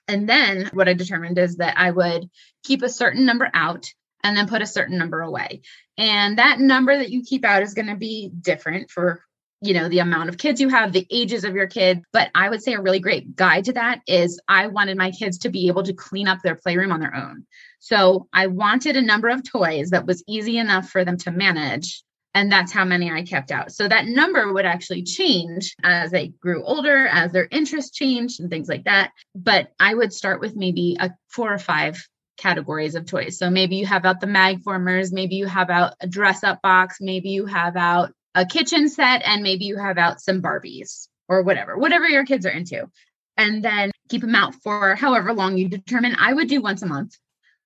And 0.08 0.26
then 0.26 0.70
what 0.72 0.88
I 0.88 0.94
determined 0.94 1.38
is 1.38 1.56
that 1.56 1.78
I 1.78 1.90
would 1.90 2.30
keep 2.64 2.82
a 2.82 2.88
certain 2.88 3.26
number 3.26 3.48
out 3.52 3.86
and 4.24 4.36
then 4.36 4.48
put 4.48 4.62
a 4.62 4.66
certain 4.66 4.98
number 4.98 5.20
away. 5.20 5.60
And 5.98 6.38
that 6.38 6.58
number 6.58 6.96
that 6.96 7.10
you 7.10 7.22
keep 7.22 7.44
out 7.44 7.62
is 7.62 7.74
going 7.74 7.88
to 7.88 7.96
be 7.96 8.30
different 8.40 8.90
for 8.90 9.22
you 9.60 9.74
know 9.74 9.88
the 9.88 9.98
amount 9.98 10.28
of 10.28 10.38
kids 10.38 10.60
you 10.60 10.68
have 10.68 10.92
the 10.92 11.06
ages 11.10 11.44
of 11.44 11.54
your 11.54 11.66
kids 11.66 12.00
but 12.12 12.30
i 12.34 12.48
would 12.48 12.62
say 12.62 12.74
a 12.74 12.80
really 12.80 13.00
great 13.00 13.34
guide 13.34 13.64
to 13.64 13.72
that 13.72 14.00
is 14.06 14.40
i 14.48 14.66
wanted 14.66 14.96
my 14.96 15.10
kids 15.10 15.38
to 15.38 15.50
be 15.50 15.68
able 15.68 15.82
to 15.82 15.92
clean 15.92 16.28
up 16.28 16.38
their 16.42 16.54
playroom 16.54 16.92
on 16.92 17.00
their 17.00 17.14
own 17.14 17.44
so 17.78 18.28
i 18.32 18.46
wanted 18.46 18.96
a 18.96 19.02
number 19.02 19.28
of 19.28 19.42
toys 19.42 19.90
that 19.90 20.06
was 20.06 20.22
easy 20.28 20.58
enough 20.58 20.88
for 20.88 21.04
them 21.04 21.16
to 21.16 21.30
manage 21.30 22.02
And 22.34 22.52
that's 22.52 22.72
how 22.72 22.84
many 22.84 23.10
I 23.10 23.22
kept 23.22 23.50
out. 23.50 23.72
So 23.72 23.88
that 23.88 24.06
number 24.06 24.52
would 24.52 24.66
actually 24.66 25.02
change 25.02 25.74
as 25.82 26.10
they 26.10 26.28
grew 26.28 26.62
older, 26.62 27.06
as 27.08 27.32
their 27.32 27.48
interests 27.50 27.90
changed 27.96 28.40
and 28.40 28.50
things 28.50 28.68
like 28.68 28.84
that. 28.84 29.10
But 29.34 29.72
I 29.80 29.94
would 29.94 30.12
start 30.12 30.40
with 30.40 30.54
maybe 30.54 30.96
a 31.00 31.10
four 31.28 31.52
or 31.52 31.58
five 31.58 32.06
categories 32.36 32.94
of 32.94 33.06
toys. 33.06 33.38
So 33.38 33.50
maybe 33.50 33.76
you 33.76 33.86
have 33.86 34.04
out 34.04 34.20
the 34.20 34.26
Magformers, 34.26 35.12
maybe 35.12 35.34
you 35.34 35.46
have 35.46 35.70
out 35.70 35.94
a 36.00 36.06
dress 36.06 36.44
up 36.44 36.62
box, 36.62 36.98
maybe 37.00 37.30
you 37.30 37.46
have 37.46 37.76
out 37.76 38.12
a 38.38 38.46
kitchen 38.46 38.88
set, 38.88 39.22
and 39.24 39.42
maybe 39.42 39.64
you 39.64 39.76
have 39.76 39.98
out 39.98 40.20
some 40.20 40.40
Barbies 40.40 41.08
or 41.28 41.42
whatever, 41.42 41.76
whatever 41.76 42.06
your 42.08 42.24
kids 42.24 42.46
are 42.46 42.50
into. 42.50 42.88
And 43.36 43.64
then 43.64 43.90
keep 44.08 44.20
them 44.20 44.34
out 44.34 44.54
for 44.54 44.94
however 44.94 45.32
long 45.32 45.58
you 45.58 45.68
determine. 45.68 46.16
I 46.18 46.32
would 46.32 46.48
do 46.48 46.62
once 46.62 46.82
a 46.82 46.86
month. 46.86 47.16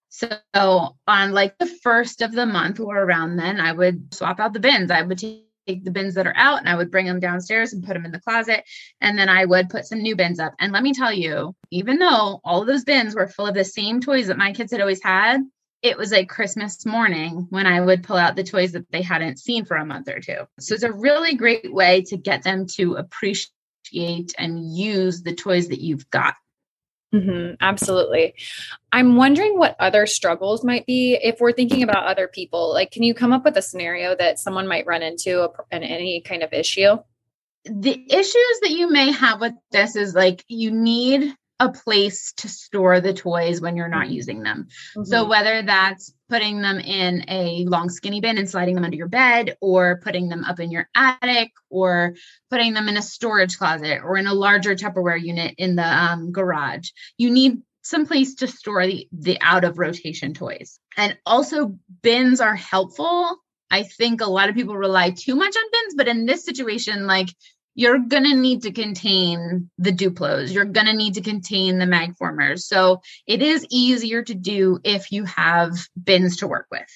So 0.08 0.38
on 1.06 1.32
like 1.32 1.58
the 1.58 1.66
first 1.66 2.22
of 2.22 2.32
the 2.32 2.46
month 2.46 2.80
or 2.80 2.98
around 2.98 3.36
then, 3.36 3.60
I 3.60 3.72
would 3.72 4.12
swap 4.14 4.40
out 4.40 4.52
the 4.54 4.60
bins. 4.60 4.90
I 4.90 5.02
would 5.02 5.18
take 5.18 5.84
the 5.84 5.90
bins 5.90 6.14
that 6.14 6.26
are 6.26 6.36
out 6.36 6.58
and 6.58 6.68
I 6.68 6.74
would 6.74 6.90
bring 6.90 7.06
them 7.06 7.20
downstairs 7.20 7.72
and 7.72 7.84
put 7.84 7.94
them 7.94 8.04
in 8.04 8.12
the 8.12 8.20
closet. 8.20 8.64
And 9.00 9.18
then 9.18 9.28
I 9.28 9.44
would 9.44 9.70
put 9.70 9.86
some 9.86 10.00
new 10.00 10.16
bins 10.16 10.40
up. 10.40 10.54
And 10.58 10.72
let 10.72 10.82
me 10.82 10.92
tell 10.92 11.12
you, 11.12 11.54
even 11.70 11.98
though 11.98 12.40
all 12.44 12.62
of 12.62 12.66
those 12.66 12.84
bins 12.84 13.14
were 13.14 13.28
full 13.28 13.46
of 13.46 13.54
the 13.54 13.64
same 13.64 14.00
toys 14.00 14.26
that 14.26 14.38
my 14.38 14.52
kids 14.52 14.72
had 14.72 14.80
always 14.80 15.02
had, 15.02 15.42
it 15.82 15.98
was 15.98 16.12
like 16.12 16.28
Christmas 16.28 16.86
morning 16.86 17.48
when 17.50 17.66
I 17.66 17.80
would 17.80 18.04
pull 18.04 18.16
out 18.16 18.36
the 18.36 18.44
toys 18.44 18.72
that 18.72 18.90
they 18.92 19.02
hadn't 19.02 19.40
seen 19.40 19.64
for 19.64 19.76
a 19.76 19.84
month 19.84 20.08
or 20.08 20.20
two. 20.20 20.46
So 20.60 20.74
it's 20.74 20.84
a 20.84 20.92
really 20.92 21.34
great 21.34 21.72
way 21.72 22.02
to 22.02 22.16
get 22.16 22.44
them 22.44 22.66
to 22.76 22.94
appreciate 22.94 24.32
and 24.38 24.74
use 24.74 25.22
the 25.22 25.34
toys 25.34 25.68
that 25.68 25.80
you've 25.80 26.08
got. 26.10 26.34
Mm-hmm, 27.12 27.56
absolutely. 27.60 28.34
I'm 28.90 29.16
wondering 29.16 29.58
what 29.58 29.76
other 29.78 30.06
struggles 30.06 30.64
might 30.64 30.86
be 30.86 31.18
if 31.20 31.40
we're 31.40 31.52
thinking 31.52 31.82
about 31.82 32.06
other 32.06 32.26
people. 32.26 32.72
Like, 32.72 32.90
can 32.90 33.02
you 33.02 33.12
come 33.12 33.32
up 33.32 33.44
with 33.44 33.56
a 33.56 33.62
scenario 33.62 34.14
that 34.16 34.38
someone 34.38 34.66
might 34.66 34.86
run 34.86 35.02
into 35.02 35.50
in 35.70 35.82
any 35.82 36.22
kind 36.22 36.42
of 36.42 36.52
issue? 36.52 36.96
The 37.64 38.06
issues 38.08 38.60
that 38.62 38.70
you 38.70 38.90
may 38.90 39.12
have 39.12 39.40
with 39.40 39.52
this 39.72 39.94
is 39.94 40.14
like 40.14 40.44
you 40.48 40.70
need 40.70 41.34
a 41.62 41.70
place 41.70 42.32
to 42.32 42.48
store 42.48 43.00
the 43.00 43.14
toys 43.14 43.60
when 43.60 43.76
you're 43.76 43.88
not 43.88 44.06
mm-hmm. 44.06 44.14
using 44.14 44.42
them. 44.42 44.66
Mm-hmm. 44.96 45.04
So 45.04 45.28
whether 45.28 45.62
that's 45.62 46.12
putting 46.28 46.60
them 46.60 46.80
in 46.80 47.24
a 47.28 47.64
long 47.66 47.88
skinny 47.88 48.20
bin 48.20 48.36
and 48.36 48.50
sliding 48.50 48.74
them 48.74 48.84
under 48.84 48.96
your 48.96 49.06
bed 49.06 49.56
or 49.60 50.00
putting 50.02 50.28
them 50.28 50.44
up 50.44 50.58
in 50.58 50.72
your 50.72 50.88
attic 50.96 51.52
or 51.70 52.16
putting 52.50 52.74
them 52.74 52.88
in 52.88 52.96
a 52.96 53.02
storage 53.02 53.58
closet 53.58 54.00
or 54.02 54.16
in 54.16 54.26
a 54.26 54.34
larger 54.34 54.74
Tupperware 54.74 55.22
unit 55.22 55.54
in 55.56 55.76
the 55.76 55.86
um, 55.86 56.32
garage. 56.32 56.90
You 57.16 57.30
need 57.30 57.62
some 57.82 58.06
place 58.06 58.34
to 58.36 58.48
store 58.48 58.84
the, 58.84 59.08
the 59.12 59.38
out 59.40 59.62
of 59.62 59.78
rotation 59.78 60.34
toys. 60.34 60.80
And 60.96 61.16
also 61.24 61.78
bins 62.02 62.40
are 62.40 62.56
helpful. 62.56 63.36
I 63.70 63.84
think 63.84 64.20
a 64.20 64.26
lot 64.26 64.48
of 64.48 64.56
people 64.56 64.76
rely 64.76 65.10
too 65.10 65.36
much 65.36 65.56
on 65.56 65.62
bins, 65.72 65.94
but 65.96 66.08
in 66.08 66.26
this 66.26 66.44
situation, 66.44 67.06
like 67.06 67.28
you're 67.74 67.98
going 67.98 68.24
to 68.24 68.34
need 68.34 68.62
to 68.62 68.72
contain 68.72 69.70
the 69.78 69.92
Duplos. 69.92 70.52
You're 70.52 70.64
going 70.64 70.86
to 70.86 70.92
need 70.92 71.14
to 71.14 71.20
contain 71.20 71.78
the 71.78 71.86
Magformers. 71.86 72.60
So 72.60 73.00
it 73.26 73.42
is 73.42 73.66
easier 73.70 74.22
to 74.22 74.34
do 74.34 74.78
if 74.84 75.12
you 75.12 75.24
have 75.24 75.72
bins 76.02 76.38
to 76.38 76.46
work 76.46 76.66
with. 76.70 76.88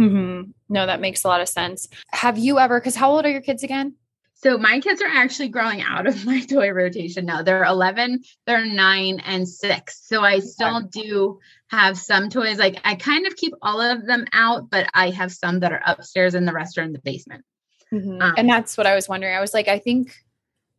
Mm-hmm. 0.00 0.50
No, 0.68 0.86
that 0.86 1.00
makes 1.00 1.24
a 1.24 1.28
lot 1.28 1.40
of 1.40 1.48
sense. 1.48 1.88
Have 2.08 2.38
you 2.38 2.58
ever, 2.58 2.80
because 2.80 2.96
how 2.96 3.12
old 3.12 3.24
are 3.24 3.30
your 3.30 3.42
kids 3.42 3.62
again? 3.62 3.94
So 4.34 4.58
my 4.58 4.80
kids 4.80 5.00
are 5.00 5.08
actually 5.08 5.48
growing 5.48 5.82
out 5.82 6.06
of 6.06 6.26
my 6.26 6.40
toy 6.40 6.70
rotation 6.72 7.26
now. 7.26 7.42
They're 7.42 7.64
11, 7.64 8.22
they're 8.46 8.66
nine, 8.66 9.20
and 9.20 9.48
six. 9.48 10.02
So 10.06 10.22
I 10.22 10.40
still 10.40 10.80
do 10.80 11.38
have 11.68 11.96
some 11.96 12.28
toys. 12.28 12.58
Like 12.58 12.78
I 12.84 12.96
kind 12.96 13.26
of 13.26 13.36
keep 13.36 13.54
all 13.62 13.80
of 13.80 14.04
them 14.06 14.26
out, 14.32 14.68
but 14.70 14.88
I 14.94 15.10
have 15.10 15.30
some 15.30 15.60
that 15.60 15.72
are 15.72 15.82
upstairs 15.84 16.34
and 16.34 16.48
the 16.48 16.52
rest 16.52 16.78
are 16.78 16.82
in 16.82 16.92
the 16.92 16.98
basement. 16.98 17.44
Mm-hmm. 17.92 18.22
Um, 18.22 18.34
and 18.36 18.48
that's 18.48 18.76
what 18.76 18.86
I 18.86 18.94
was 18.94 19.08
wondering. 19.08 19.34
I 19.34 19.40
was 19.40 19.52
like, 19.52 19.68
I 19.68 19.78
think 19.78 20.16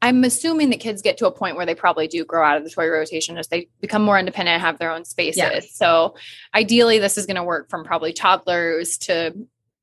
I'm 0.02 0.24
assuming 0.24 0.70
that 0.72 0.80
kids 0.80 1.02
get 1.02 1.18
to 1.20 1.28
a 1.28 1.32
point 1.32 1.56
where 1.56 1.66
they 1.66 1.76
probably 1.76 2.08
do 2.08 2.26
grow 2.26 2.46
out 2.46 2.58
of 2.58 2.64
the 2.64 2.70
toy 2.70 2.90
rotation 2.90 3.38
as 3.38 3.48
they 3.48 3.70
become 3.80 4.02
more 4.02 4.20
independent 4.20 4.56
and 4.56 4.62
have 4.62 4.78
their 4.78 4.92
own 4.92 5.06
spaces. 5.06 5.38
Yeah. 5.38 5.60
So 5.72 6.16
ideally, 6.54 7.00
this 7.00 7.18
is 7.18 7.26
going 7.26 7.38
to 7.38 7.44
work 7.44 7.70
from 7.70 7.86
probably 7.86 8.12
toddlers 8.12 8.98
to 9.00 9.34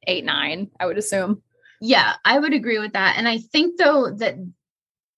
eight, 0.07 0.25
nine, 0.25 0.71
I 0.79 0.87
would 0.87 0.99
assume. 0.99 1.43
Yeah, 1.81 2.15
I 2.25 2.39
would 2.39 2.53
agree 2.53 2.79
with 2.79 2.93
that. 2.93 3.17
And 3.17 3.27
I 3.27 3.39
think 3.39 3.79
though 3.79 4.11
that 4.11 4.37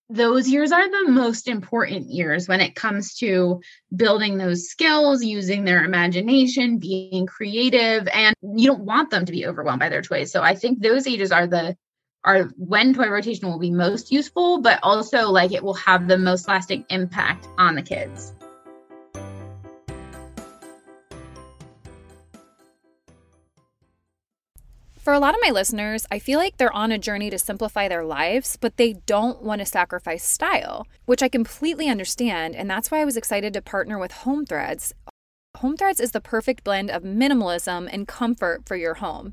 those 0.09 0.49
years 0.49 0.73
are 0.73 0.89
the 0.89 1.11
most 1.11 1.49
important 1.49 2.11
years 2.11 2.47
when 2.47 2.61
it 2.61 2.75
comes 2.75 3.15
to 3.15 3.61
building 3.97 4.37
those 4.37 4.69
skills, 4.69 5.25
using 5.25 5.65
their 5.65 5.85
imagination, 5.85 6.79
being 6.79 7.27
creative, 7.27 8.07
and 8.09 8.37
you 8.55 8.69
don't 8.69 8.85
want 8.85 9.11
them 9.11 9.25
to 9.25 9.33
be 9.33 9.47
overwhelmed 9.47 9.81
by 9.81 9.89
their 9.89 10.03
toys. 10.03 10.31
So 10.31 10.43
I 10.43 10.55
think 10.55 10.81
those 10.81 11.07
ages 11.07 11.33
are 11.33 11.47
the 11.47 11.77
are 12.25 12.45
when 12.57 12.95
toy 12.95 13.09
rotation 13.09 13.49
will 13.49 13.59
be 13.59 13.71
most 13.71 14.13
useful, 14.13 14.61
but 14.61 14.79
also 14.83 15.31
like 15.31 15.53
it 15.53 15.63
will 15.63 15.75
have 15.75 16.09
the 16.09 16.19
most 16.19 16.49
lasting 16.49 16.85
impact 16.89 17.47
on 17.59 17.75
the 17.75 17.83
kids. 17.83 18.33
For 25.03 25.13
a 25.13 25.19
lot 25.19 25.35
of 25.35 25.41
my 25.43 25.51
listeners, 25.51 26.07
I 26.13 26.21
feel 26.21 26.39
like 26.39 26.59
they're 26.59 26.73
on 26.73 26.93
a 26.93 26.99
journey 26.99 27.29
to 27.31 27.39
simplify 27.39 27.89
their 27.89 28.05
lives, 28.05 28.57
but 28.61 28.77
they 28.77 28.93
don't 29.05 29.43
want 29.43 29.59
to 29.61 29.67
sacrifice 29.67 30.23
style, 30.25 30.87
which 31.07 31.25
I 31.25 31.29
completely 31.29 31.89
understand. 31.89 32.55
And 32.55 32.71
that's 32.71 32.89
why 32.89 33.01
I 33.01 33.05
was 33.05 33.17
excited 33.17 33.53
to 33.55 33.63
partner 33.63 33.99
with 33.99 34.13
Home 34.13 34.47
Threads. 34.47 34.95
Home 35.57 35.77
Threads 35.77 35.99
is 35.99 36.13
the 36.13 36.21
perfect 36.21 36.63
blend 36.63 36.89
of 36.89 37.03
minimalism 37.03 37.89
and 37.93 38.07
comfort 38.07 38.63
for 38.65 38.77
your 38.77 38.95
home. 38.95 39.33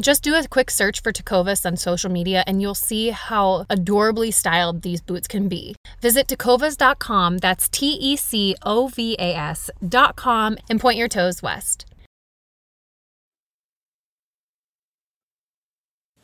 Just 0.00 0.22
do 0.22 0.34
a 0.34 0.48
quick 0.48 0.70
search 0.70 1.02
for 1.02 1.12
Tecovas 1.12 1.66
on 1.66 1.76
social 1.76 2.10
media 2.10 2.42
and 2.46 2.62
you'll 2.62 2.74
see 2.74 3.10
how 3.10 3.66
adorably 3.68 4.30
styled 4.30 4.80
these 4.80 5.02
boots 5.02 5.28
can 5.28 5.46
be. 5.46 5.76
Visit 6.00 6.26
tecovas.com, 6.26 7.38
that's 7.38 7.68
T 7.68 7.98
E 8.00 8.16
C 8.16 8.56
O 8.62 8.88
V 8.88 9.14
A 9.18 9.34
S.com, 9.34 10.56
and 10.70 10.80
point 10.80 10.96
your 10.96 11.08
toes 11.08 11.42
west. 11.42 11.84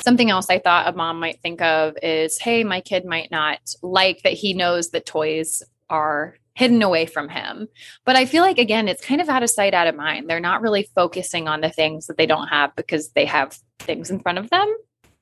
Something 0.03 0.31
else 0.31 0.49
I 0.49 0.59
thought 0.59 0.89
a 0.89 0.97
mom 0.97 1.21
might 1.21 1.41
think 1.43 1.61
of 1.61 1.97
is 2.03 2.39
hey, 2.39 2.65
my 2.65 2.81
kid 2.81 3.05
might 3.05 3.31
not 3.31 3.59
like 3.83 4.23
that 4.23 4.35
he 4.35 4.55
knows 4.55 4.91
that 4.91 5.05
toys 5.05 5.63
are 5.91 6.39
hidden 6.57 6.83
away 6.83 7.05
from 7.05 7.29
him. 7.29 7.69
But 8.07 8.17
I 8.17 8.25
feel 8.25 8.43
like, 8.43 8.59
again, 8.59 8.89
it's 8.89 9.05
kind 9.05 9.21
of 9.21 9.29
out 9.29 9.43
of 9.43 9.51
sight, 9.51 9.75
out 9.75 9.87
of 9.87 9.95
mind. 9.95 10.29
They're 10.29 10.41
not 10.41 10.63
really 10.63 10.89
focusing 10.95 11.49
on 11.49 11.61
the 11.61 11.71
things 11.71 12.07
that 12.07 12.17
they 12.17 12.25
don't 12.25 12.49
have 12.49 12.75
because 12.75 13.11
they 13.11 13.27
have 13.27 13.59
things 13.79 14.11
in 14.11 14.21
front 14.21 14.39
of 14.39 14.49
them. 14.49 14.75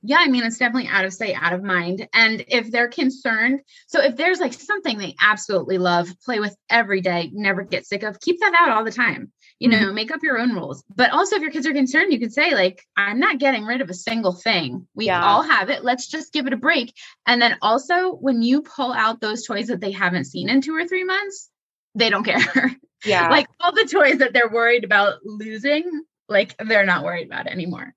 yeah, 0.07 0.19
I 0.19 0.27
mean, 0.27 0.43
it's 0.43 0.59
definitely 0.59 0.87
out 0.87 1.03
of 1.03 1.13
sight, 1.13 1.35
out 1.35 1.53
of 1.53 1.63
mind. 1.63 2.07
And 2.13 2.45
if 2.47 2.69
they're 2.69 2.89
concerned, 2.89 3.61
so 3.87 4.01
if 4.01 4.15
there's 4.15 4.39
like 4.39 4.53
something 4.53 4.97
they 4.97 5.15
absolutely 5.19 5.79
love, 5.79 6.07
play 6.23 6.39
with 6.39 6.55
every 6.69 7.01
day, 7.01 7.31
never 7.33 7.63
get 7.63 7.87
sick 7.87 8.03
of, 8.03 8.19
keep 8.19 8.39
that 8.39 8.53
out 8.59 8.69
all 8.69 8.83
the 8.83 8.91
time. 8.91 9.31
You 9.59 9.69
know, 9.69 9.77
mm-hmm. 9.77 9.95
make 9.95 10.11
up 10.11 10.21
your 10.21 10.37
own 10.37 10.53
rules. 10.53 10.83
But 10.93 11.11
also, 11.11 11.37
if 11.37 11.41
your 11.41 11.51
kids 11.51 11.65
are 11.65 11.73
concerned, 11.73 12.11
you 12.11 12.19
can 12.19 12.29
say, 12.29 12.53
like, 12.53 12.83
I'm 12.97 13.19
not 13.19 13.39
getting 13.39 13.63
rid 13.63 13.79
of 13.79 13.89
a 13.89 13.93
single 13.93 14.33
thing. 14.33 14.85
We 14.95 15.05
yeah. 15.05 15.23
all 15.23 15.43
have 15.43 15.69
it. 15.69 15.83
Let's 15.83 16.07
just 16.07 16.33
give 16.33 16.45
it 16.45 16.51
a 16.51 16.57
break. 16.57 16.93
And 17.25 17.41
then 17.41 17.57
also, 17.61 18.11
when 18.15 18.41
you 18.41 18.61
pull 18.61 18.91
out 18.91 19.21
those 19.21 19.45
toys 19.45 19.67
that 19.67 19.79
they 19.79 19.91
haven't 19.91 20.25
seen 20.25 20.49
in 20.49 20.59
two 20.59 20.75
or 20.75 20.85
three 20.85 21.05
months, 21.05 21.49
they 21.93 22.09
don't 22.09 22.23
care. 22.23 22.75
Yeah. 23.03 23.29
like 23.29 23.45
all 23.59 23.71
the 23.71 23.85
toys 23.85 24.17
that 24.17 24.33
they're 24.33 24.49
worried 24.49 24.83
about 24.83 25.19
losing, 25.23 26.01
like, 26.27 26.55
they're 26.57 26.87
not 26.87 27.03
worried 27.03 27.27
about 27.27 27.45
anymore. 27.45 27.93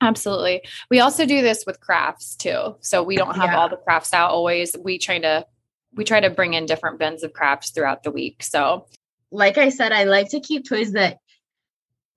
Absolutely. 0.00 0.62
We 0.90 1.00
also 1.00 1.26
do 1.26 1.42
this 1.42 1.64
with 1.66 1.80
crafts 1.80 2.36
too. 2.36 2.76
So 2.80 3.02
we 3.02 3.16
don't 3.16 3.36
have 3.36 3.50
yeah. 3.50 3.58
all 3.58 3.68
the 3.68 3.76
crafts 3.76 4.14
out 4.14 4.30
always. 4.30 4.74
We 4.82 4.98
try 4.98 5.18
to 5.18 5.46
we 5.92 6.04
try 6.04 6.20
to 6.20 6.30
bring 6.30 6.54
in 6.54 6.66
different 6.66 6.98
bins 6.98 7.22
of 7.22 7.32
crafts 7.32 7.70
throughout 7.70 8.02
the 8.02 8.10
week. 8.10 8.42
So 8.42 8.86
like 9.30 9.58
I 9.58 9.68
said, 9.70 9.92
I 9.92 10.04
like 10.04 10.30
to 10.30 10.40
keep 10.40 10.68
toys 10.68 10.92
that 10.92 11.18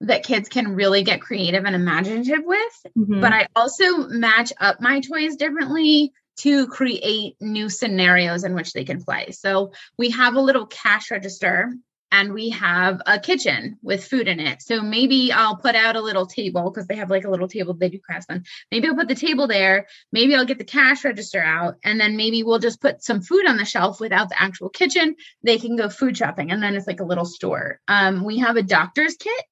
that 0.02 0.24
kids 0.24 0.50
can 0.50 0.76
really 0.76 1.04
get 1.04 1.22
creative 1.22 1.64
and 1.64 1.76
imaginative 1.76 2.44
with, 2.44 2.86
mm-hmm. 2.98 3.22
but 3.22 3.32
I 3.32 3.48
also 3.56 4.10
match 4.10 4.52
up 4.60 4.82
my 4.82 5.00
toys 5.00 5.38
differently 5.38 6.12
to 6.40 6.68
create 6.68 7.36
new 7.40 7.70
scenarios 7.70 8.44
in 8.44 8.54
which 8.54 8.74
they 8.74 8.84
can 8.84 9.02
play. 9.02 9.32
So 9.32 9.72
we 9.98 10.10
have 10.10 10.36
a 10.36 10.42
little 10.42 10.66
cash 10.66 11.10
register 11.10 11.74
and 12.14 12.32
we 12.32 12.50
have 12.52 13.02
a 13.08 13.20
kitchen 13.20 13.80
with 13.82 14.06
food 14.06 14.28
in 14.28 14.40
it. 14.40 14.62
So 14.62 14.84
maybe 14.84 15.32
I'll 15.32 15.58
put 15.58 15.74
out 15.74 15.96
a 15.96 16.02
little 16.02 16.28
table 16.28 16.70
because 16.70 16.86
they 16.86 16.98
have 16.98 17.10
like 17.10 17.26
a 17.26 17.30
little 17.30 17.48
table 17.48 17.74
they 17.74 17.90
do 17.90 17.98
crafts 18.00 18.28
on. 18.30 18.44
Maybe 18.72 18.88
I'll 18.88 18.96
put 18.96 19.08
the 19.08 19.16
table 19.16 19.48
there. 19.48 19.88
Maybe 20.12 20.36
I'll 20.36 20.46
get 20.46 20.60
the 20.60 20.64
cash 20.64 21.04
register 21.04 21.42
out 21.42 21.78
and 21.84 22.00
then 22.00 22.16
maybe 22.16 22.44
we'll 22.44 22.60
just 22.60 22.80
put 22.80 23.04
some 23.04 23.22
food 23.22 23.48
on 23.48 23.58
the 23.58 23.66
shelf 23.66 24.00
without 24.00 24.30
the 24.30 24.40
actual 24.40 24.70
kitchen. 24.70 25.16
They 25.42 25.58
can 25.58 25.76
go 25.76 25.90
food 25.90 26.16
shopping 26.16 26.52
and 26.52 26.62
then 26.62 26.76
it's 26.76 26.86
like 26.86 27.00
a 27.00 27.06
little 27.06 27.26
store. 27.26 27.80
Um, 27.88 28.24
we 28.24 28.38
have 28.38 28.58
a 28.58 28.64
doctor's 28.64 29.16
kit 29.16 29.44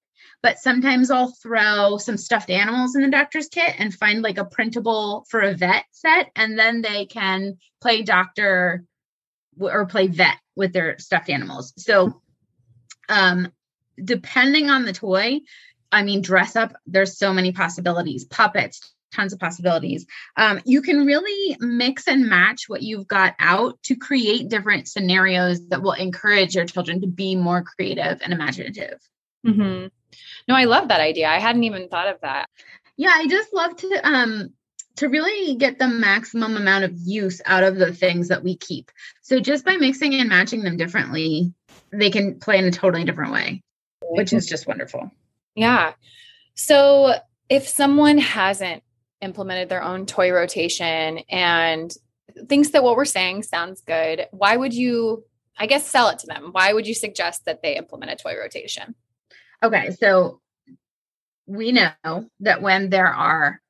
but 0.44 0.60
sometimes 0.60 1.12
I'll 1.12 1.34
throw 1.41 1.98
some 1.98 2.18
stuffed 2.18 2.50
animals 2.50 2.96
in 2.96 3.01
the 3.01 3.10
doctor's 3.10 3.48
kit 3.48 3.75
and 3.77 3.94
find 3.94 4.24
like 4.24 4.39
a 4.39 4.46
printable 4.46 5.24
for 5.30 5.41
a 5.41 5.53
vet 5.53 5.86
set, 5.91 6.32
and 6.36 6.58
then 6.58 6.82
they 6.82 7.06
can 7.06 7.60
play 7.80 8.01
doctor 8.01 8.84
or 9.60 9.86
play 9.86 10.08
vet 10.08 10.38
with 10.56 10.74
their 10.74 10.98
stuffed 10.98 11.30
animals. 11.30 11.74
So 11.77 12.22
um, 13.12 13.51
depending 14.03 14.70
on 14.70 14.86
the 14.86 14.94
toy, 14.94 15.41
I 15.91 16.03
mean, 16.03 16.22
dress 16.22 16.56
up, 16.56 16.74
there's 16.88 17.18
so 17.18 17.34
many 17.34 17.51
possibilities, 17.51 18.24
puppets, 18.25 18.94
tons 19.13 19.34
of 19.34 19.39
possibilities. 19.39 20.06
Um, 20.38 20.62
you 20.65 20.82
can 20.82 21.06
really 21.06 21.58
mix 21.60 22.08
and 22.08 22.30
match 22.30 22.70
what 22.70 22.82
you've 22.82 23.08
got 23.08 23.36
out 23.39 23.82
to 23.84 23.96
create 23.96 24.48
different 24.48 24.88
scenarios 24.88 25.68
that 25.68 25.82
will 25.82 25.91
encourage 25.91 26.56
your 26.56 26.65
children 26.65 27.01
to 27.01 27.08
be 27.08 27.36
more 27.36 27.62
creative 27.62 28.22
and 28.24 28.34
imaginative. 28.34 29.00
Mm-hmm. 29.46 29.88
No, 30.48 30.56
I 30.56 30.63
love 30.63 30.88
that 30.88 31.01
idea. 31.01 31.27
I 31.27 31.39
hadn't 31.39 31.65
even 31.65 31.89
thought 31.89 32.08
of 32.08 32.22
that. 32.22 32.48
Yeah, 32.96 33.12
I 33.13 33.27
just 33.27 33.53
love 33.53 33.75
to 33.77 34.01
um 34.03 34.53
to 34.98 35.08
really 35.08 35.56
get 35.56 35.80
the 35.80 35.88
maximum 35.88 36.58
amount 36.58 36.84
of 36.84 36.91
use 36.96 37.41
out 37.46 37.63
of 37.63 37.77
the 37.77 37.94
things 37.94 38.27
that 38.27 38.44
we 38.44 38.58
keep. 38.58 38.91
So 39.22 39.39
just 39.39 39.65
by 39.65 39.77
mixing 39.77 40.13
and 40.15 40.30
matching 40.30 40.63
them 40.63 40.77
differently, 40.77 41.53
they 41.91 42.10
can 42.10 42.39
play 42.39 42.57
in 42.57 42.65
a 42.65 42.71
totally 42.71 43.03
different 43.03 43.33
way, 43.33 43.62
which 44.01 44.33
is 44.33 44.45
just 44.45 44.67
wonderful. 44.67 45.12
Yeah. 45.55 45.93
So 46.55 47.13
if 47.50 47.67
someone 47.67 48.17
hasn't 48.17 48.83
implemented 49.21 49.69
their 49.69 49.83
own 49.83 50.05
toy 50.05 50.31
rotation 50.31 51.19
and 51.29 51.91
thinks 52.48 52.69
that 52.69 52.83
what 52.83 52.95
we're 52.95 53.05
saying 53.05 53.43
sounds 53.43 53.81
good, 53.81 54.27
why 54.31 54.55
would 54.55 54.74
you, 54.74 55.25
I 55.57 55.67
guess, 55.67 55.86
sell 55.88 56.10
it 56.10 56.19
to 56.19 56.27
them? 56.27 56.50
Why 56.51 56.74
would 56.74 56.88
you 56.88 56.93
suggest 56.93 57.45
that 57.45 57.62
they 57.62 57.75
implement 57.75 58.12
a 58.12 58.15
toy 58.15 58.38
rotation? 58.38 58.95
Okay. 59.62 59.91
So 59.91 60.39
we 61.45 61.71
know 61.71 61.91
that 62.39 62.62
when 62.62 62.89
there 62.89 63.07
are 63.07 63.62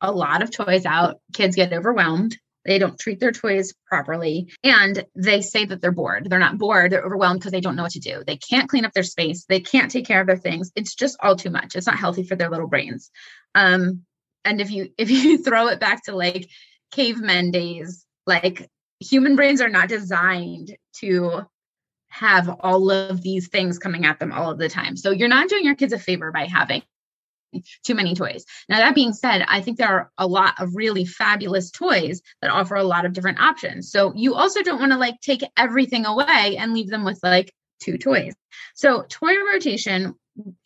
a 0.00 0.12
lot 0.12 0.42
of 0.42 0.50
toys 0.50 0.86
out, 0.86 1.20
kids 1.32 1.56
get 1.56 1.72
overwhelmed 1.72 2.38
they 2.64 2.78
don't 2.78 2.98
treat 2.98 3.20
their 3.20 3.32
toys 3.32 3.74
properly. 3.86 4.52
And 4.62 5.04
they 5.14 5.42
say 5.42 5.64
that 5.64 5.80
they're 5.80 5.92
bored. 5.92 6.28
They're 6.28 6.38
not 6.38 6.58
bored. 6.58 6.92
They're 6.92 7.04
overwhelmed 7.04 7.40
because 7.40 7.52
they 7.52 7.60
don't 7.60 7.76
know 7.76 7.82
what 7.82 7.92
to 7.92 8.00
do. 8.00 8.22
They 8.26 8.36
can't 8.36 8.68
clean 8.68 8.84
up 8.84 8.92
their 8.92 9.02
space. 9.02 9.44
They 9.44 9.60
can't 9.60 9.90
take 9.90 10.06
care 10.06 10.20
of 10.20 10.26
their 10.26 10.36
things. 10.36 10.72
It's 10.74 10.94
just 10.94 11.16
all 11.20 11.36
too 11.36 11.50
much. 11.50 11.76
It's 11.76 11.86
not 11.86 11.98
healthy 11.98 12.24
for 12.24 12.36
their 12.36 12.50
little 12.50 12.68
brains. 12.68 13.10
Um, 13.54 14.02
and 14.44 14.60
if 14.60 14.70
you 14.70 14.90
if 14.98 15.10
you 15.10 15.42
throw 15.42 15.68
it 15.68 15.80
back 15.80 16.04
to 16.04 16.16
like 16.16 16.48
cavemen 16.92 17.50
days, 17.50 18.04
like 18.26 18.68
human 19.00 19.36
brains 19.36 19.60
are 19.60 19.68
not 19.68 19.88
designed 19.88 20.76
to 21.00 21.42
have 22.08 22.48
all 22.60 22.90
of 22.90 23.22
these 23.22 23.48
things 23.48 23.78
coming 23.78 24.04
at 24.06 24.20
them 24.20 24.32
all 24.32 24.50
of 24.50 24.58
the 24.58 24.68
time. 24.68 24.96
So 24.96 25.10
you're 25.10 25.28
not 25.28 25.48
doing 25.48 25.64
your 25.64 25.74
kids 25.74 25.92
a 25.92 25.98
favor 25.98 26.30
by 26.30 26.46
having 26.46 26.82
too 27.84 27.94
many 27.94 28.14
toys. 28.14 28.44
Now, 28.68 28.78
that 28.78 28.94
being 28.94 29.12
said, 29.12 29.44
I 29.48 29.60
think 29.60 29.78
there 29.78 29.88
are 29.88 30.10
a 30.18 30.26
lot 30.26 30.54
of 30.60 30.74
really 30.74 31.04
fabulous 31.04 31.70
toys 31.70 32.22
that 32.42 32.50
offer 32.50 32.74
a 32.74 32.84
lot 32.84 33.04
of 33.04 33.12
different 33.12 33.40
options. 33.40 33.90
So 33.90 34.12
you 34.14 34.34
also 34.34 34.62
don't 34.62 34.80
want 34.80 34.92
to 34.92 34.98
like 34.98 35.20
take 35.20 35.42
everything 35.56 36.06
away 36.06 36.56
and 36.58 36.72
leave 36.72 36.88
them 36.88 37.04
with 37.04 37.20
like 37.22 37.52
two 37.80 37.98
toys. 37.98 38.34
So 38.74 39.04
toy 39.08 39.34
rotation 39.52 40.14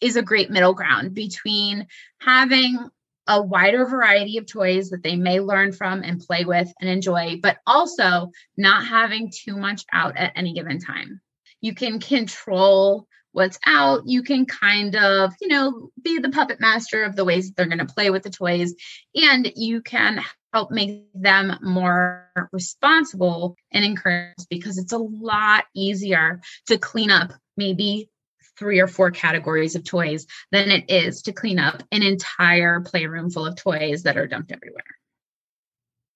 is 0.00 0.16
a 0.16 0.22
great 0.22 0.50
middle 0.50 0.74
ground 0.74 1.14
between 1.14 1.86
having 2.20 2.78
a 3.26 3.42
wider 3.42 3.84
variety 3.86 4.38
of 4.38 4.46
toys 4.46 4.88
that 4.90 5.02
they 5.02 5.14
may 5.14 5.38
learn 5.38 5.72
from 5.72 6.02
and 6.02 6.20
play 6.20 6.46
with 6.46 6.72
and 6.80 6.88
enjoy, 6.88 7.38
but 7.42 7.58
also 7.66 8.30
not 8.56 8.86
having 8.86 9.30
too 9.30 9.54
much 9.54 9.84
out 9.92 10.16
at 10.16 10.32
any 10.34 10.54
given 10.54 10.80
time. 10.80 11.20
You 11.60 11.74
can 11.74 12.00
control 12.00 13.06
what's 13.38 13.58
out, 13.66 14.02
you 14.04 14.22
can 14.22 14.44
kind 14.44 14.96
of, 14.96 15.32
you 15.40 15.46
know, 15.46 15.90
be 16.02 16.18
the 16.18 16.28
puppet 16.28 16.60
master 16.60 17.04
of 17.04 17.14
the 17.14 17.24
ways 17.24 17.46
that 17.46 17.56
they're 17.56 17.66
going 17.66 17.78
to 17.78 17.94
play 17.94 18.10
with 18.10 18.24
the 18.24 18.30
toys. 18.30 18.74
And 19.14 19.50
you 19.54 19.80
can 19.80 20.20
help 20.52 20.72
make 20.72 21.04
them 21.14 21.56
more 21.62 22.28
responsible 22.52 23.54
and 23.70 23.84
encouraged 23.84 24.48
because 24.50 24.76
it's 24.76 24.92
a 24.92 24.98
lot 24.98 25.64
easier 25.72 26.40
to 26.66 26.78
clean 26.78 27.12
up 27.12 27.30
maybe 27.56 28.10
three 28.58 28.80
or 28.80 28.88
four 28.88 29.12
categories 29.12 29.76
of 29.76 29.84
toys 29.84 30.26
than 30.50 30.70
it 30.70 30.90
is 30.90 31.22
to 31.22 31.32
clean 31.32 31.60
up 31.60 31.80
an 31.92 32.02
entire 32.02 32.80
playroom 32.80 33.30
full 33.30 33.46
of 33.46 33.54
toys 33.54 34.02
that 34.02 34.16
are 34.16 34.26
dumped 34.26 34.50
everywhere. 34.50 34.82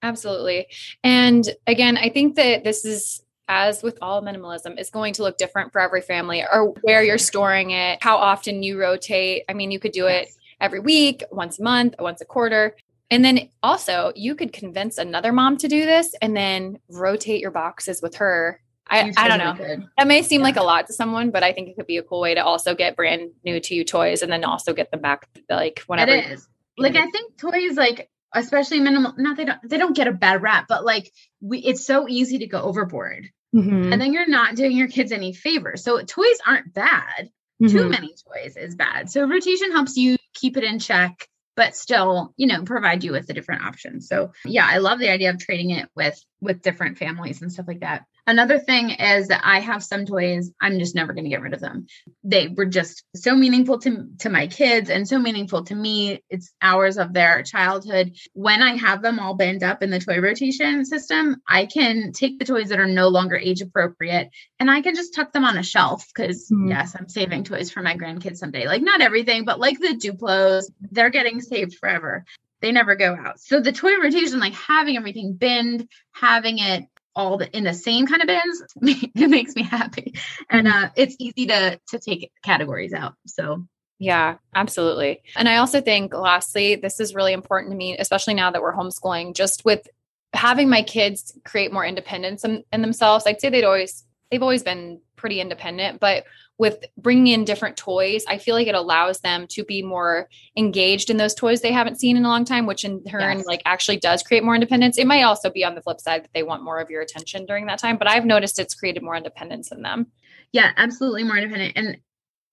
Absolutely. 0.03 0.67
And 1.05 1.49
again, 1.69 1.97
I 1.97 2.09
think 2.09 2.35
that 2.35 2.65
this 2.65 2.85
is 2.85 3.23
as 3.53 3.83
with 3.83 3.99
all 4.01 4.23
minimalism, 4.23 4.81
is 4.81 4.89
going 4.89 5.13
to 5.15 5.23
look 5.23 5.37
different 5.37 5.73
for 5.73 5.81
every 5.81 6.01
family 6.01 6.43
or 6.43 6.75
where 6.81 7.03
you're 7.03 7.19
storing 7.19 7.71
it, 7.71 8.03
how 8.03 8.17
often 8.17 8.63
you 8.63 8.81
rotate. 8.81 9.45
I 9.49 9.53
mean, 9.53 9.71
you 9.71 9.79
could 9.79 9.93
do 9.93 10.07
it 10.07 10.29
every 10.59 10.81
week, 10.81 11.23
once 11.31 11.59
a 11.59 11.63
month, 11.63 11.95
once 11.99 12.23
a 12.23 12.25
quarter. 12.25 12.75
And 13.11 13.23
then 13.23 13.51
also, 13.63 14.13
you 14.17 14.35
could 14.35 14.55
convince 14.55 14.97
another 14.97 15.33
mom 15.33 15.59
to 15.59 15.69
do 15.69 15.85
this 15.85 16.15
and 16.23 16.35
then 16.35 16.79
rotate 16.89 17.43
your 17.43 17.51
boxes 17.51 18.01
with 18.01 18.15
her. 18.17 18.59
I, 18.89 19.13
I 19.17 19.29
don't 19.29 19.39
know. 19.39 19.55
Could. 19.55 19.85
That 19.99 20.07
may 20.07 20.23
seem 20.23 20.41
yeah. 20.41 20.47
like 20.47 20.57
a 20.57 20.63
lot 20.63 20.87
to 20.87 20.95
someone, 20.95 21.31
but 21.31 21.43
I 21.43 21.53
think 21.53 21.69
it 21.69 21.77
could 21.77 21.87
be 21.87 21.99
a 21.99 22.03
cool 22.03 22.21
way 22.21 22.35
to 22.35 22.45
also 22.45 22.75
get 22.75 22.97
brand 22.97 23.33
new 23.45 23.61
to 23.61 23.75
you 23.75 23.85
toys 23.85 24.23
and 24.23 24.33
then 24.33 24.45
also 24.45 24.73
get 24.73 24.91
them 24.91 25.01
back 25.01 25.29
like 25.51 25.83
whenever. 25.87 26.13
It 26.13 26.31
is. 26.31 26.49
Like 26.79 26.97
I 26.97 27.07
think 27.11 27.37
toys 27.37 27.77
like 27.77 28.09
especially 28.35 28.81
minimal 28.81 29.15
not 29.19 29.37
they 29.37 29.45
don't 29.45 29.59
they 29.63 29.79
don't 29.79 29.95
get 29.95 30.09
a 30.09 30.13
bad 30.13 30.43
rap 30.43 30.67
but 30.69 30.85
like 30.85 31.13
we 31.41 31.59
it's 31.59 31.85
so 31.85 32.09
easy 32.09 32.39
to 32.39 32.47
go 32.47 32.61
overboard 32.63 33.29
mm-hmm. 33.55 33.93
and 33.93 34.01
then 34.01 34.13
you're 34.13 34.29
not 34.29 34.55
doing 34.55 34.77
your 34.77 34.89
kids 34.89 35.13
any 35.13 35.33
favors. 35.33 35.85
So 35.85 36.01
toys 36.03 36.39
aren't 36.47 36.73
bad. 36.73 37.31
Mm-hmm. 37.63 37.77
too 37.77 37.89
many 37.89 38.09
toys 38.09 38.57
is 38.57 38.75
bad. 38.75 39.09
So 39.09 39.25
rotation 39.29 39.71
helps 39.71 39.97
you 39.97 40.17
keep 40.35 40.57
it 40.57 40.65
in 40.65 40.79
check 40.79 41.29
but 41.55 41.77
still 41.77 42.33
you 42.37 42.47
know 42.47 42.63
provide 42.65 43.05
you 43.05 43.13
with 43.13 43.27
the 43.27 43.35
different 43.35 43.63
options. 43.63 44.09
So 44.09 44.33
yeah 44.45 44.67
i 44.69 44.79
love 44.79 44.99
the 44.99 45.11
idea 45.11 45.31
of 45.31 45.39
trading 45.39 45.71
it 45.71 45.89
with 45.95 46.19
with 46.41 46.63
different 46.63 46.99
families 46.99 47.43
and 47.43 47.53
stuff 47.53 47.69
like 47.69 47.81
that 47.81 48.05
Another 48.25 48.59
thing 48.59 48.91
is 48.91 49.29
that 49.29 49.41
I 49.45 49.59
have 49.59 49.83
some 49.83 50.07
toys, 50.07 50.53
I'm 50.61 50.79
just 50.79 50.95
never 50.95 51.13
going 51.13 51.25
to 51.25 51.31
get 51.31 51.41
rid 51.41 51.55
of 51.55 51.61
them. 51.61 51.87
They 52.23 52.49
were 52.49 52.67
just 52.67 53.05
so 53.17 53.35
meaningful 53.35 53.81
to, 53.81 54.07
to 54.21 54.31
my 54.31 54.47
kids 54.47 54.91
and 54.91 55.09
so 55.09 55.19
meaningful 55.19 55.65
to 55.65 55.75
me. 55.75 56.23
It's 56.31 56.53
hours 56.63 56.99
of 56.99 57.13
their 57.13 57.43
childhood. 57.43 58.15
When 58.33 58.63
I 58.63 58.77
have 58.77 59.03
them 59.03 59.19
all 59.19 59.35
bent 59.35 59.65
up 59.65 59.83
in 59.83 59.91
the 59.91 59.99
toy 59.99 60.21
rotation 60.21 60.85
system, 60.85 61.37
I 61.49 61.67
can 61.67 62.13
take 62.13 62.39
the 62.39 62.45
toys 62.45 62.69
that 62.69 62.79
are 62.79 62.87
no 62.87 63.09
longer 63.09 63.37
age 63.37 63.61
appropriate 63.61 64.31
and 64.61 64.71
I 64.71 64.83
can 64.83 64.95
just 64.95 65.15
tuck 65.15 65.33
them 65.33 65.45
on 65.45 65.59
a 65.59 65.65
shelf 65.65 66.07
because, 66.15 66.49
mm-hmm. 66.49 66.69
yes, 66.69 66.95
I'm 66.97 67.09
saving 67.09 67.43
toys 67.43 67.73
for 67.73 67.83
my 67.83 67.97
grandkids 67.97 68.37
someday. 68.37 68.69
Like, 68.69 68.83
not 68.83 69.01
everything, 69.01 69.45
but 69.45 69.59
like 69.59 69.81
the 69.81 69.97
Duplos, 69.97 70.71
they're 70.81 71.11
getting 71.11 71.41
saved 71.41 71.75
forever 71.75 72.25
they 72.63 72.73
never 72.73 72.95
go 72.95 73.15
out. 73.15 73.41
So 73.41 73.61
the 73.61 73.73
toy 73.73 73.99
rotation, 74.01 74.39
like 74.39 74.55
having 74.55 74.97
everything 74.97 75.35
binned, 75.35 75.89
having 76.13 76.59
it 76.61 76.87
all 77.15 77.37
the, 77.37 77.55
in 77.57 77.65
the 77.65 77.75
same 77.75 78.07
kind 78.07 78.23
of 78.23 78.29
bins 78.29 78.63
it 79.15 79.29
makes 79.29 79.55
me 79.55 79.63
happy 79.63 80.15
and 80.51 80.67
uh 80.67 80.89
it's 80.97 81.17
easy 81.19 81.47
to 81.47 81.79
to 81.89 81.99
take 81.99 82.31
categories 82.43 82.93
out 82.93 83.15
so 83.27 83.67
Yeah, 83.99 84.39
absolutely. 84.53 85.23
And 85.37 85.49
I 85.49 85.59
also 85.59 85.81
think, 85.81 86.13
lastly, 86.13 86.75
this 86.75 86.99
is 86.99 87.15
really 87.15 87.33
important 87.33 87.71
to 87.71 87.77
me, 87.77 87.97
especially 87.97 88.35
now 88.35 88.51
that 88.51 88.61
we're 88.61 88.75
homeschooling, 88.75 89.37
just 89.37 89.65
with 89.65 89.87
having 90.33 90.69
my 90.69 90.83
kids 90.83 91.39
create 91.45 91.73
more 91.73 91.87
independence 91.87 92.43
in, 92.43 92.65
in 92.73 92.83
themselves. 92.83 93.27
I'd 93.29 93.41
say 93.41 93.49
they'd 93.49 93.63
always, 93.63 94.05
they've 94.29 94.43
always 94.43 94.65
been 94.65 95.01
pretty 95.15 95.41
independent, 95.41 96.01
but 96.01 96.25
with 96.59 96.85
bringing 96.97 97.29
in 97.29 97.45
different 97.45 97.77
toys, 97.77 98.25
I 98.29 98.39
feel 98.39 98.55
like 98.55 98.69
it 98.69 98.75
allows 98.75 99.21
them 99.21 99.47
to 99.49 99.65
be 99.65 99.83
more 99.83 100.29
engaged 100.57 101.11
in 101.11 101.17
those 101.17 101.35
toys 101.35 101.61
they 101.61 101.73
haven't 101.73 101.99
seen 101.99 102.17
in 102.17 102.25
a 102.25 102.29
long 102.29 102.45
time, 102.45 102.67
which 102.67 102.85
in 102.85 103.03
turn, 103.05 103.39
yes. 103.39 103.47
like, 103.47 103.63
actually 103.65 103.97
does 103.97 104.23
create 104.23 104.45
more 104.45 104.55
independence. 104.55 104.99
It 104.99 105.07
might 105.07 105.23
also 105.23 105.51
be 105.51 105.65
on 105.65 105.75
the 105.75 105.83
flip 105.83 106.01
side 106.01 106.25
that 106.25 106.31
they 106.35 106.43
want 106.43 106.63
more 106.63 106.79
of 106.79 106.91
your 106.91 107.03
attention 107.03 107.47
during 107.47 107.67
that 107.67 107.79
time, 107.79 107.97
but 107.97 108.09
I've 108.09 108.27
noticed 108.27 108.59
it's 108.59 108.75
created 108.75 109.03
more 109.03 109.17
independence 109.17 109.73
in 109.73 109.83
them. 109.83 110.09
Yeah, 110.53 110.71
absolutely 110.77 111.25
more 111.25 111.37
independent. 111.37 111.73
And 111.77 111.97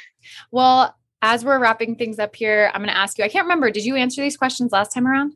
well, 0.52 0.96
as 1.22 1.46
we're 1.46 1.60
wrapping 1.60 1.96
things 1.96 2.20
up 2.20 2.36
here, 2.36 2.70
I'm 2.74 2.82
going 2.82 2.94
to 2.94 2.98
ask 2.98 3.18
you, 3.18 3.24
I 3.26 3.30
can't 3.30 3.46
remember, 3.46 3.72
did 3.72 3.86
you 3.86 3.96
answer 3.96 4.22
these 4.22 4.38
questions 4.38 4.72
last 4.72 4.94
time 4.94 5.08
around? 5.08 5.34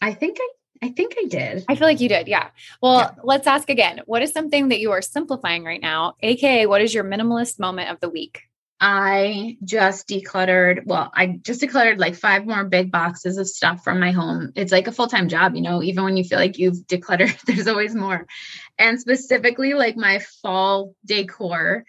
I 0.00 0.14
think 0.14 0.38
I 0.40 0.48
I 0.82 0.88
think 0.90 1.14
I 1.18 1.26
did. 1.26 1.64
I 1.66 1.76
feel 1.76 1.86
like 1.86 2.00
you 2.00 2.10
did. 2.10 2.28
Yeah. 2.28 2.50
Well, 2.82 2.98
yeah. 2.98 3.12
let's 3.22 3.46
ask 3.46 3.70
again. 3.70 4.02
What 4.04 4.22
is 4.22 4.32
something 4.32 4.68
that 4.68 4.80
you 4.80 4.90
are 4.90 5.00
simplifying 5.00 5.64
right 5.64 5.80
now? 5.80 6.14
AKA, 6.20 6.66
what 6.66 6.82
is 6.82 6.92
your 6.92 7.04
minimalist 7.04 7.58
moment 7.58 7.90
of 7.90 8.00
the 8.00 8.10
week? 8.10 8.42
I 8.80 9.56
just 9.64 10.08
decluttered. 10.08 10.84
Well, 10.84 11.10
I 11.14 11.38
just 11.42 11.62
decluttered 11.62 11.98
like 11.98 12.16
five 12.16 12.44
more 12.44 12.64
big 12.64 12.90
boxes 12.90 13.38
of 13.38 13.48
stuff 13.48 13.84
from 13.84 14.00
my 14.00 14.10
home. 14.10 14.52
It's 14.56 14.72
like 14.72 14.88
a 14.88 14.92
full 14.92 15.06
time 15.06 15.28
job, 15.28 15.54
you 15.54 15.62
know, 15.62 15.82
even 15.82 16.04
when 16.04 16.16
you 16.16 16.24
feel 16.24 16.38
like 16.38 16.58
you've 16.58 16.86
decluttered, 16.86 17.40
there's 17.46 17.68
always 17.68 17.94
more. 17.94 18.26
And 18.78 19.00
specifically, 19.00 19.74
like 19.74 19.96
my 19.96 20.18
fall 20.42 20.94
decor, 21.04 21.84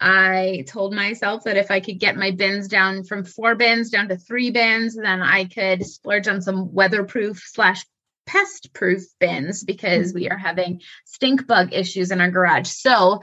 I 0.00 0.64
told 0.66 0.94
myself 0.94 1.44
that 1.44 1.56
if 1.56 1.70
I 1.70 1.78
could 1.78 2.00
get 2.00 2.16
my 2.16 2.32
bins 2.32 2.66
down 2.66 3.04
from 3.04 3.24
four 3.24 3.54
bins 3.54 3.90
down 3.90 4.08
to 4.08 4.16
three 4.16 4.50
bins, 4.50 4.96
then 4.96 5.22
I 5.22 5.44
could 5.44 5.86
splurge 5.86 6.26
on 6.26 6.40
some 6.40 6.72
weatherproof 6.74 7.40
slash 7.44 7.84
pest 8.26 8.72
proof 8.72 9.02
bins 9.20 9.62
because 9.62 10.08
mm-hmm. 10.08 10.18
we 10.18 10.28
are 10.30 10.38
having 10.38 10.80
stink 11.04 11.46
bug 11.46 11.72
issues 11.72 12.10
in 12.10 12.20
our 12.20 12.30
garage. 12.30 12.68
So 12.68 13.20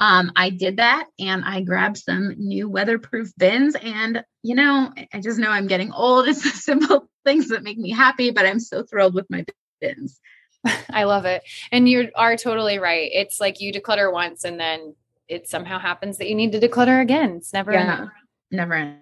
um, 0.00 0.32
I 0.34 0.48
did 0.48 0.78
that 0.78 1.06
and 1.18 1.44
I 1.44 1.60
grabbed 1.60 1.98
some 1.98 2.34
new 2.38 2.70
weatherproof 2.70 3.32
bins. 3.36 3.76
And, 3.76 4.24
you 4.42 4.54
know, 4.54 4.90
I 5.12 5.20
just 5.20 5.38
know 5.38 5.50
I'm 5.50 5.66
getting 5.66 5.92
old. 5.92 6.26
It's 6.30 6.42
the 6.42 6.48
simple 6.48 7.08
things 7.24 7.48
that 7.48 7.62
make 7.62 7.78
me 7.78 7.90
happy, 7.90 8.30
but 8.30 8.46
I'm 8.46 8.60
so 8.60 8.82
thrilled 8.82 9.14
with 9.14 9.28
my 9.28 9.44
bins. 9.80 10.18
I 10.90 11.04
love 11.04 11.26
it. 11.26 11.42
And 11.70 11.86
you 11.86 12.10
are 12.16 12.36
totally 12.36 12.78
right. 12.78 13.10
It's 13.12 13.40
like 13.40 13.60
you 13.60 13.72
declutter 13.72 14.10
once 14.10 14.44
and 14.44 14.58
then 14.58 14.94
it 15.28 15.46
somehow 15.48 15.78
happens 15.78 16.16
that 16.18 16.28
you 16.28 16.34
need 16.34 16.52
to 16.52 16.60
declutter 16.60 17.00
again. 17.02 17.36
It's 17.36 17.52
never, 17.52 17.72
yeah, 17.72 18.06
never. 18.50 18.96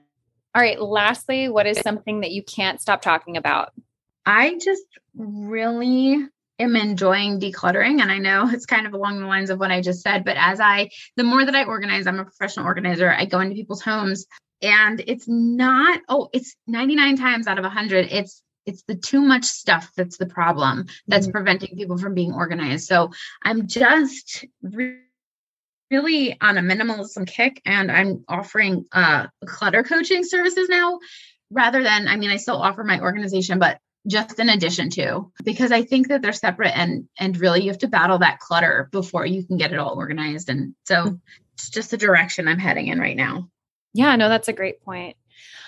All 0.54 0.62
right. 0.62 0.80
Lastly, 0.80 1.48
what 1.48 1.66
is 1.66 1.78
something 1.78 2.20
that 2.20 2.32
you 2.32 2.42
can't 2.42 2.80
stop 2.80 3.02
talking 3.02 3.36
about? 3.36 3.72
I 4.26 4.58
just 4.58 4.84
really 5.16 6.26
am 6.58 6.76
enjoying 6.76 7.40
decluttering 7.40 8.00
and 8.00 8.10
i 8.10 8.18
know 8.18 8.48
it's 8.50 8.66
kind 8.66 8.86
of 8.86 8.94
along 8.94 9.20
the 9.20 9.26
lines 9.26 9.50
of 9.50 9.58
what 9.58 9.70
i 9.70 9.80
just 9.80 10.02
said 10.02 10.24
but 10.24 10.36
as 10.36 10.60
i 10.60 10.88
the 11.16 11.24
more 11.24 11.44
that 11.44 11.54
i 11.54 11.64
organize 11.64 12.06
i'm 12.06 12.18
a 12.18 12.24
professional 12.24 12.66
organizer 12.66 13.10
i 13.10 13.24
go 13.24 13.40
into 13.40 13.54
people's 13.54 13.82
homes 13.82 14.26
and 14.62 15.02
it's 15.06 15.26
not 15.28 16.00
oh 16.08 16.28
it's 16.32 16.56
99 16.66 17.16
times 17.16 17.46
out 17.46 17.58
of 17.58 17.64
100 17.64 18.08
it's 18.10 18.42
it's 18.66 18.82
the 18.82 18.94
too 18.94 19.20
much 19.20 19.44
stuff 19.44 19.90
that's 19.96 20.18
the 20.18 20.26
problem 20.26 20.86
that's 21.06 21.26
mm-hmm. 21.26 21.32
preventing 21.32 21.76
people 21.76 21.96
from 21.96 22.14
being 22.14 22.32
organized 22.32 22.86
so 22.86 23.10
i'm 23.42 23.66
just 23.66 24.44
re- 24.62 24.98
really 25.90 26.38
on 26.40 26.58
a 26.58 26.60
minimalism 26.60 27.26
kick 27.26 27.62
and 27.64 27.90
i'm 27.90 28.24
offering 28.28 28.84
uh 28.92 29.26
clutter 29.46 29.82
coaching 29.82 30.24
services 30.24 30.68
now 30.68 30.98
rather 31.50 31.82
than 31.82 32.08
i 32.08 32.16
mean 32.16 32.30
i 32.30 32.36
still 32.36 32.60
offer 32.60 32.84
my 32.84 33.00
organization 33.00 33.58
but 33.58 33.78
just 34.06 34.38
in 34.38 34.48
addition 34.48 34.88
to 34.90 35.30
because 35.44 35.72
i 35.72 35.82
think 35.82 36.08
that 36.08 36.22
they're 36.22 36.32
separate 36.32 36.76
and 36.76 37.08
and 37.18 37.38
really 37.38 37.62
you 37.62 37.68
have 37.68 37.78
to 37.78 37.88
battle 37.88 38.18
that 38.18 38.38
clutter 38.38 38.88
before 38.92 39.26
you 39.26 39.44
can 39.44 39.56
get 39.56 39.72
it 39.72 39.78
all 39.78 39.96
organized. 39.96 40.48
And 40.48 40.74
so 40.84 41.02
hmm. 41.02 41.14
it's 41.54 41.70
just 41.70 41.90
the 41.90 41.96
direction 41.96 42.48
i'm 42.48 42.58
heading 42.58 42.88
in 42.88 43.00
right 43.00 43.16
now. 43.16 43.48
Yeah 43.94 44.16
no 44.16 44.28
that's 44.28 44.48
a 44.48 44.52
great 44.52 44.82
point. 44.82 45.16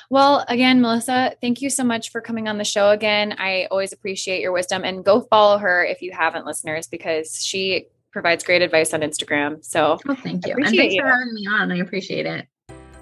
Well 0.08 0.44
again 0.48 0.80
melissa 0.80 1.34
thank 1.40 1.60
you 1.60 1.70
so 1.70 1.84
much 1.84 2.10
for 2.10 2.20
coming 2.20 2.48
on 2.48 2.58
the 2.58 2.64
show 2.64 2.90
again. 2.90 3.34
I 3.38 3.66
always 3.70 3.92
appreciate 3.92 4.40
your 4.40 4.52
wisdom 4.52 4.84
and 4.84 5.04
go 5.04 5.20
follow 5.22 5.58
her 5.58 5.84
if 5.84 6.02
you 6.02 6.12
haven't 6.12 6.46
listeners 6.46 6.86
because 6.86 7.44
she 7.44 7.86
provides 8.12 8.42
great 8.42 8.62
advice 8.62 8.92
on 8.94 9.00
instagram. 9.00 9.64
So 9.64 9.98
oh, 10.08 10.14
thank 10.14 10.46
you. 10.46 10.54
And 10.54 10.64
thanks 10.64 10.94
you. 10.94 11.02
for 11.02 11.08
having 11.08 11.34
me 11.34 11.46
on. 11.46 11.72
I 11.72 11.78
appreciate 11.78 12.26
it 12.26 12.46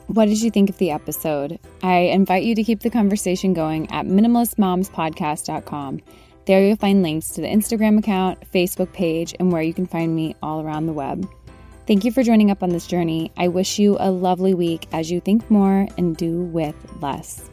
what 0.08 0.26
did 0.26 0.40
you 0.42 0.50
think 0.50 0.70
of 0.70 0.78
the 0.78 0.90
episode? 0.90 1.58
I 1.82 1.96
invite 1.96 2.42
you 2.42 2.54
to 2.54 2.64
keep 2.64 2.80
the 2.80 2.90
conversation 2.90 3.52
going 3.52 3.90
at 3.92 4.06
minimalistmomspodcast.com. 4.06 6.00
There 6.46 6.64
you'll 6.64 6.76
find 6.76 7.02
links 7.02 7.28
to 7.30 7.42
the 7.42 7.46
Instagram 7.46 7.98
account, 7.98 8.40
Facebook 8.50 8.90
page, 8.94 9.34
and 9.38 9.52
where 9.52 9.60
you 9.60 9.74
can 9.74 9.86
find 9.86 10.16
me 10.16 10.34
all 10.42 10.62
around 10.62 10.86
the 10.86 10.94
web. 10.94 11.28
Thank 11.86 12.04
you 12.04 12.12
for 12.12 12.22
joining 12.22 12.50
up 12.50 12.62
on 12.62 12.70
this 12.70 12.86
journey. 12.86 13.32
I 13.36 13.48
wish 13.48 13.78
you 13.78 13.98
a 14.00 14.10
lovely 14.10 14.54
week 14.54 14.86
as 14.92 15.10
you 15.10 15.20
think 15.20 15.50
more 15.50 15.86
and 15.98 16.16
do 16.16 16.42
with 16.42 16.74
less. 17.02 17.50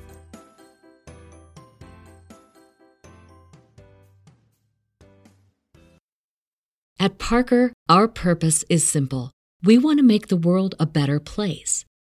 At 6.97 7.17
Parker, 7.17 7.73
our 7.89 8.07
purpose 8.07 8.63
is 8.69 8.87
simple. 8.87 9.31
We 9.61 9.77
want 9.77 9.99
to 9.99 10.03
make 10.03 10.27
the 10.27 10.37
world 10.37 10.73
a 10.79 10.85
better 10.85 11.19
place 11.19 11.83